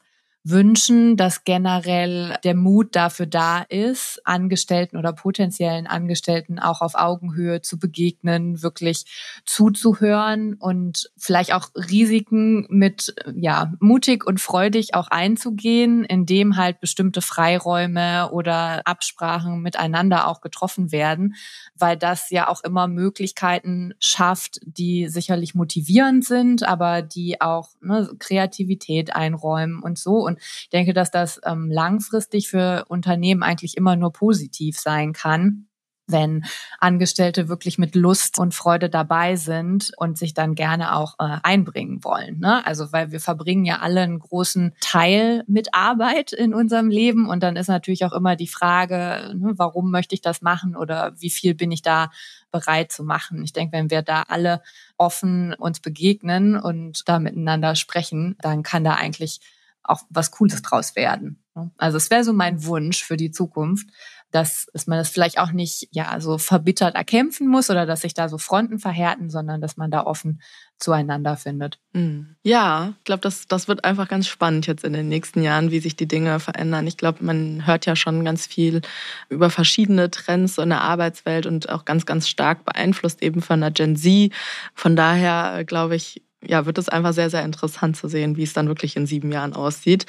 wünschen, 0.49 1.17
dass 1.17 1.43
generell 1.43 2.37
der 2.45 2.55
Mut 2.55 2.95
dafür 2.95 3.27
da 3.27 3.63
ist, 3.63 4.21
Angestellten 4.25 4.97
oder 4.97 5.13
potenziellen 5.13 5.89
Angestellten 5.89 6.61
auch 6.61 6.83
auf 6.83 6.95
Augenhöhe 6.95 7.63
zu 7.63 7.81
begegnen, 7.81 8.63
wirklich 8.63 9.07
zuzuhören 9.45 10.55
und 10.55 11.11
vielleicht 11.17 11.53
auch 11.53 11.71
Risiken 11.75 12.67
mit, 12.71 13.15
ja, 13.35 13.73
mutig 13.81 14.25
und 14.25 14.41
freudig 14.41 14.95
auch 14.95 15.09
einzugehen, 15.09 16.05
indem 16.05 16.57
halt 16.57 16.81
bestimmte 16.81 17.23
Freiräume 17.23 18.31
oder 18.31 18.83
Absprachen 18.87 19.61
miteinander 19.63 20.29
auch 20.29 20.41
getroffen 20.41 20.93
werden, 20.93 21.35
weil 21.75 21.97
das 21.97 22.31
ja 22.31 22.47
auch 22.47 22.63
immer 22.63 22.87
Möglichkeiten 22.87 23.95
schafft, 23.99 24.61
die 24.65 25.09
sicherlich 25.09 25.57
motivierend 25.57 26.25
sind, 26.25 26.63
aber 26.63 27.03
die 27.03 27.41
auch 27.41 27.71
ne, 27.81 28.09
Kreativität 28.21 29.17
einräumen 29.17 29.83
und 29.83 29.99
so. 29.99 30.25
Und 30.25 30.36
ich 30.39 30.71
denke, 30.73 30.93
dass 30.93 31.11
das 31.11 31.41
ähm, 31.45 31.71
langfristig 31.71 32.49
für 32.49 32.85
Unternehmen 32.89 33.43
eigentlich 33.43 33.77
immer 33.77 33.97
nur 33.97 34.13
positiv 34.13 34.79
sein 34.79 35.13
kann 35.13 35.69
wenn 36.07 36.45
Angestellte 36.79 37.49
wirklich 37.49 37.79
mit 37.79 37.95
Lust 37.95 38.39
und 38.39 38.55
Freude 38.55 38.89
dabei 38.89 39.37
sind 39.37 39.93
und 39.97 40.19
sich 40.19 40.35
dann 40.35 40.55
gerne 40.55 40.95
auch 40.95 41.15
äh, 41.19 41.39
einbringen 41.43 42.05
wollen. 42.05 42.39
Ne? 42.39 42.65
Also 42.67 42.93
weil 42.93 43.11
wir 43.11 43.21
verbringen 43.21 43.65
ja 43.65 43.81
alle 43.81 44.03
einen 44.03 44.19
großen 44.19 44.75
Teil 44.81 45.45
mit 45.47 45.75
Arbeit 45.75 46.33
in 46.33 46.55
unserem 46.55 46.89
Leben 46.89 47.29
und 47.29 47.43
dann 47.43 47.57
ist 47.57 47.69
natürlich 47.69 48.05
auch 48.05 48.13
immer 48.13 48.37
die 48.37 48.49
Frage, 48.49 49.35
ne, 49.37 49.55
warum 49.57 49.91
möchte 49.91 50.15
ich 50.15 50.21
das 50.21 50.43
machen 50.43 50.77
oder 50.77 51.13
wie 51.19 51.31
viel 51.31 51.55
bin 51.55 51.73
ich 51.73 51.83
da 51.83 52.11
bereit 52.53 52.93
zu 52.93 53.05
machen. 53.05 53.43
Ich 53.43 53.53
denke, 53.53 53.77
wenn 53.77 53.91
wir 53.91 54.03
da 54.03 54.23
alle 54.29 54.63
offen 54.97 55.55
uns 55.55 55.81
begegnen 55.81 56.57
und 56.57 57.09
da 57.09 57.19
miteinander 57.19 57.75
sprechen, 57.75 58.37
dann 58.41 58.63
kann 58.63 58.85
da 58.85 58.95
eigentlich 58.95 59.41
auch 59.89 60.03
was 60.11 60.31
Cooles 60.31 60.63
draus 60.63 60.97
werden. 60.97 61.43
Also 61.79 61.97
es 61.97 62.11
wäre 62.11 62.25
so 62.25 62.33
mein 62.33 62.65
Wunsch 62.65 63.03
für 63.03 63.17
die 63.17 63.31
Zukunft, 63.31 63.89
dass, 64.31 64.67
dass 64.73 64.87
man 64.87 64.99
das 64.99 65.09
vielleicht 65.09 65.39
auch 65.39 65.53
nicht 65.53 65.89
ja 65.93 66.21
so 66.21 66.37
verbittert 66.37 66.95
erkämpfen 66.95 67.49
muss 67.49 67.71
oder 67.71 67.87
dass 67.87 68.03
sich 68.03 68.13
da 68.13 68.29
so 68.29 68.39
Fronten 68.39 68.79
verhärten, 68.79 69.31
sondern 69.31 69.61
dass 69.61 69.77
man 69.77 69.91
da 69.91 70.03
offen 70.03 70.43
zueinander 70.79 71.37
findet. 71.37 71.79
Hm. 71.95 72.37
Ja, 72.43 72.95
ich 72.99 73.05
glaube, 73.05 73.21
das, 73.23 73.47
das 73.47 73.69
wird 73.69 73.85
einfach 73.85 74.09
ganz 74.09 74.27
spannend 74.27 74.67
jetzt 74.67 74.85
in 74.85 74.93
den 74.93 75.09
nächsten 75.09 75.43
Jahren, 75.43 75.71
wie 75.71 75.81
sich 75.81 75.97
die 75.97 76.09
Dinge 76.09 76.39
verändern. 76.41 76.87
Ich 76.87 76.99
glaube, 76.99 77.25
man 77.25 77.67
hört 77.67 77.87
ja 77.87 77.97
schon 77.97 78.25
ganz 78.25 78.47
viel 78.47 78.83
über 79.31 79.49
verschiedene 79.49 80.11
Trends 80.11 80.59
in 80.59 80.69
der 80.69 80.83
Arbeitswelt 80.83 81.47
und 81.47 81.71
auch 81.71 81.85
ganz, 81.85 82.05
ganz 82.05 82.29
stark 82.29 82.65
beeinflusst 82.65 83.23
eben 83.23 83.41
von 83.41 83.61
der 83.61 83.71
Gen 83.71 83.97
Z. 83.97 84.33
Von 84.75 84.97
daher, 84.97 85.65
glaube 85.65 85.97
ich, 85.97 86.26
ja, 86.49 86.67
wird 86.67 86.79
es 86.79 86.89
einfach 86.89 87.13
sehr, 87.13 87.31
sehr 87.31 87.45
interessant 87.45 87.97
zu 87.97 88.09
sehen, 88.09 88.37
wie 88.37 88.43
es 88.43 88.53
dann 88.53 88.69
wirklich 88.69 88.97
in 88.97 89.07
sieben 89.07 89.33
Jahren 89.33 89.53
aussieht. 89.53 90.07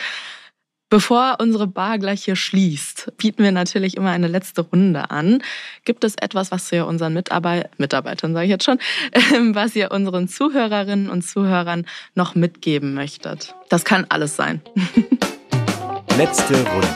Bevor 0.90 1.36
unsere 1.42 1.68
Bar 1.68 2.00
gleich 2.00 2.24
hier 2.24 2.38
schließt, 2.38 3.12
bieten 3.18 3.44
wir 3.44 3.52
natürlich 3.52 3.98
immer 3.98 4.12
eine 4.12 4.30
letzte 4.30 4.62
Runde 4.62 5.12
an. 5.12 5.44
Gibt 5.84 6.06
es 6.06 6.16
etwas, 6.16 6.50
was 6.50 6.72
ihr 6.72 6.88
unseren 6.88 7.14
Mitarbeit 7.14 7.78
Mitarbeitern, 7.78 8.34
sage 8.34 8.46
ich 8.46 8.52
jetzt 8.52 8.64
schon, 8.64 8.80
was 9.54 9.76
ihr 9.76 9.92
unseren 9.92 10.30
Zuhörerinnen 10.30 11.10
und 11.10 11.24
Zuhörern 11.24 11.86
noch 12.16 12.36
mitgeben 12.36 12.94
möchtet? 12.94 13.54
Das 13.68 13.84
kann 13.84 14.06
alles 14.08 14.38
sein. 14.38 14.62
Letzte 16.18 16.54
Runde. 16.56 16.88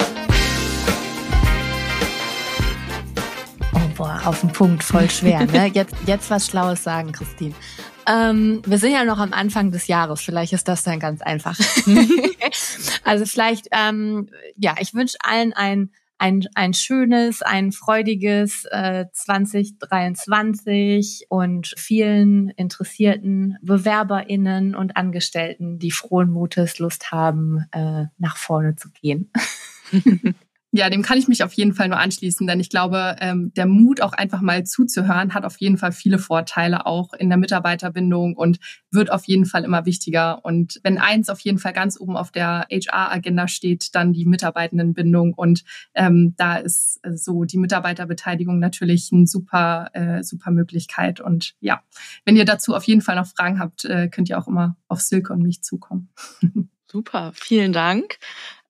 Oh 3.73 3.79
boah, 3.97 4.21
auf 4.23 4.39
den 4.39 4.53
Punkt, 4.53 4.83
voll 4.83 5.09
schwer. 5.09 5.45
Ne? 5.47 5.65
Jetzt, 5.73 5.95
jetzt 6.07 6.29
was 6.29 6.47
Schlaues 6.47 6.81
sagen, 6.81 7.11
Christine. 7.11 7.53
Ähm, 8.07 8.61
wir 8.65 8.77
sind 8.77 8.91
ja 8.91 9.05
noch 9.05 9.19
am 9.19 9.33
Anfang 9.33 9.71
des 9.71 9.87
Jahres. 9.87 10.21
Vielleicht 10.21 10.53
ist 10.53 10.67
das 10.67 10.83
dann 10.83 10.99
ganz 10.99 11.21
einfach. 11.21 11.59
also 13.03 13.25
vielleicht, 13.25 13.67
ähm, 13.71 14.29
ja, 14.55 14.75
ich 14.79 14.93
wünsche 14.93 15.17
allen 15.21 15.53
ein, 15.53 15.91
ein, 16.17 16.45
ein 16.53 16.73
schönes, 16.73 17.41
ein 17.41 17.71
freudiges 17.71 18.65
äh, 18.65 19.05
2023 19.11 21.27
und 21.29 21.73
vielen 21.77 22.49
interessierten 22.49 23.57
BewerberInnen 23.61 24.75
und 24.75 24.97
Angestellten, 24.97 25.79
die 25.79 25.91
frohen 25.91 26.31
Mutes 26.31 26.79
Lust 26.79 27.11
haben, 27.11 27.65
äh, 27.71 28.05
nach 28.17 28.37
vorne 28.37 28.75
zu 28.75 28.89
gehen. 28.91 29.31
Ja, 30.73 30.89
dem 30.89 31.01
kann 31.01 31.17
ich 31.17 31.27
mich 31.27 31.43
auf 31.43 31.51
jeden 31.53 31.73
Fall 31.73 31.89
nur 31.89 31.99
anschließen, 31.99 32.47
denn 32.47 32.61
ich 32.61 32.69
glaube, 32.69 33.17
ähm, 33.19 33.51
der 33.55 33.65
Mut, 33.65 34.01
auch 34.01 34.13
einfach 34.13 34.39
mal 34.39 34.63
zuzuhören, 34.63 35.33
hat 35.33 35.43
auf 35.43 35.57
jeden 35.59 35.77
Fall 35.77 35.91
viele 35.91 36.17
Vorteile 36.17 36.85
auch 36.85 37.11
in 37.13 37.27
der 37.27 37.37
Mitarbeiterbindung 37.37 38.37
und 38.37 38.57
wird 38.89 39.11
auf 39.11 39.25
jeden 39.25 39.45
Fall 39.45 39.65
immer 39.65 39.85
wichtiger. 39.85 40.45
Und 40.45 40.79
wenn 40.83 40.97
eins 40.97 41.29
auf 41.29 41.41
jeden 41.41 41.57
Fall 41.57 41.73
ganz 41.73 41.99
oben 41.99 42.15
auf 42.15 42.31
der 42.31 42.67
HR-Agenda 42.71 43.49
steht, 43.49 43.93
dann 43.95 44.13
die 44.13 44.25
Mitarbeitendenbindung. 44.25 45.33
Und 45.33 45.65
ähm, 45.93 46.35
da 46.37 46.55
ist 46.55 46.99
äh, 47.03 47.17
so 47.17 47.43
die 47.43 47.57
Mitarbeiterbeteiligung 47.57 48.57
natürlich 48.57 49.09
eine 49.11 49.27
super, 49.27 49.89
äh, 49.91 50.23
super 50.23 50.51
Möglichkeit. 50.51 51.19
Und 51.19 51.53
ja, 51.59 51.81
wenn 52.23 52.37
ihr 52.37 52.45
dazu 52.45 52.75
auf 52.75 52.85
jeden 52.85 53.01
Fall 53.01 53.17
noch 53.17 53.27
Fragen 53.27 53.59
habt, 53.59 53.83
äh, 53.83 54.07
könnt 54.07 54.29
ihr 54.29 54.39
auch 54.39 54.47
immer 54.47 54.77
auf 54.87 55.01
Silke 55.01 55.33
und 55.33 55.41
mich 55.41 55.63
zukommen. 55.63 56.09
Super, 56.91 57.31
vielen 57.33 57.71
Dank. 57.71 58.19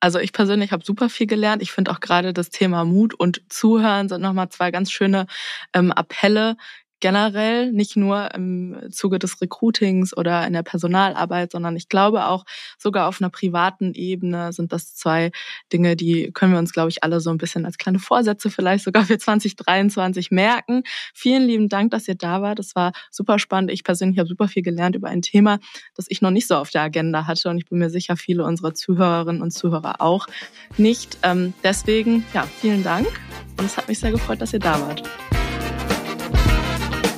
Also 0.01 0.19
ich 0.19 0.33
persönlich 0.33 0.71
habe 0.71 0.83
super 0.83 1.09
viel 1.09 1.27
gelernt. 1.27 1.61
Ich 1.61 1.71
finde 1.71 1.91
auch 1.91 1.99
gerade 1.99 2.33
das 2.33 2.49
Thema 2.49 2.83
Mut 2.85 3.13
und 3.13 3.41
Zuhören 3.49 4.09
sind 4.09 4.21
nochmal 4.21 4.49
zwei 4.49 4.71
ganz 4.71 4.91
schöne 4.91 5.27
ähm, 5.73 5.91
Appelle, 5.91 6.57
generell, 7.01 7.71
nicht 7.71 7.97
nur 7.97 8.33
im 8.33 8.77
Zuge 8.91 9.19
des 9.19 9.41
Recruitings 9.41 10.15
oder 10.15 10.47
in 10.47 10.53
der 10.53 10.63
Personalarbeit, 10.63 11.51
sondern 11.51 11.75
ich 11.75 11.89
glaube 11.89 12.27
auch 12.27 12.45
sogar 12.77 13.07
auf 13.07 13.21
einer 13.21 13.29
privaten 13.29 13.93
Ebene 13.93 14.53
sind 14.53 14.71
das 14.71 14.95
zwei 14.95 15.31
Dinge, 15.73 15.95
die 15.95 16.31
können 16.31 16.53
wir 16.53 16.59
uns, 16.59 16.71
glaube 16.71 16.89
ich, 16.89 17.03
alle 17.03 17.19
so 17.19 17.29
ein 17.29 17.37
bisschen 17.37 17.65
als 17.65 17.77
kleine 17.77 17.99
Vorsätze 17.99 18.49
vielleicht 18.49 18.83
sogar 18.85 19.05
für 19.05 19.17
2023 19.17 20.31
merken. 20.31 20.83
Vielen 21.13 21.43
lieben 21.43 21.67
Dank, 21.67 21.91
dass 21.91 22.07
ihr 22.07 22.15
da 22.15 22.41
wart. 22.41 22.59
Das 22.59 22.75
war 22.75 22.93
super 23.09 23.39
spannend. 23.39 23.71
Ich 23.71 23.83
persönlich 23.83 24.19
habe 24.19 24.29
super 24.29 24.47
viel 24.47 24.63
gelernt 24.63 24.95
über 24.95 25.09
ein 25.09 25.21
Thema, 25.21 25.59
das 25.95 26.05
ich 26.07 26.21
noch 26.21 26.31
nicht 26.31 26.47
so 26.47 26.55
auf 26.55 26.69
der 26.69 26.83
Agenda 26.83 27.27
hatte 27.27 27.49
und 27.49 27.57
ich 27.57 27.65
bin 27.65 27.79
mir 27.79 27.89
sicher, 27.89 28.15
viele 28.15 28.45
unserer 28.45 28.73
Zuhörerinnen 28.73 29.41
und 29.41 29.51
Zuhörer 29.51 29.95
auch 29.99 30.27
nicht. 30.77 31.17
Ähm, 31.23 31.53
deswegen, 31.63 32.23
ja, 32.33 32.43
vielen 32.43 32.83
Dank 32.83 33.07
und 33.57 33.65
es 33.65 33.77
hat 33.77 33.87
mich 33.87 33.99
sehr 33.99 34.11
gefreut, 34.11 34.41
dass 34.41 34.53
ihr 34.53 34.59
da 34.59 34.79
wart. 34.79 35.30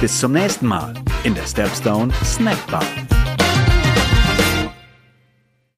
Bis 0.00 0.20
zum 0.20 0.32
nächsten 0.32 0.66
Mal 0.66 0.94
in 1.22 1.34
der 1.34 1.46
Stepstone 1.46 2.12
Snack 2.24 2.58
Bar. 2.70 2.82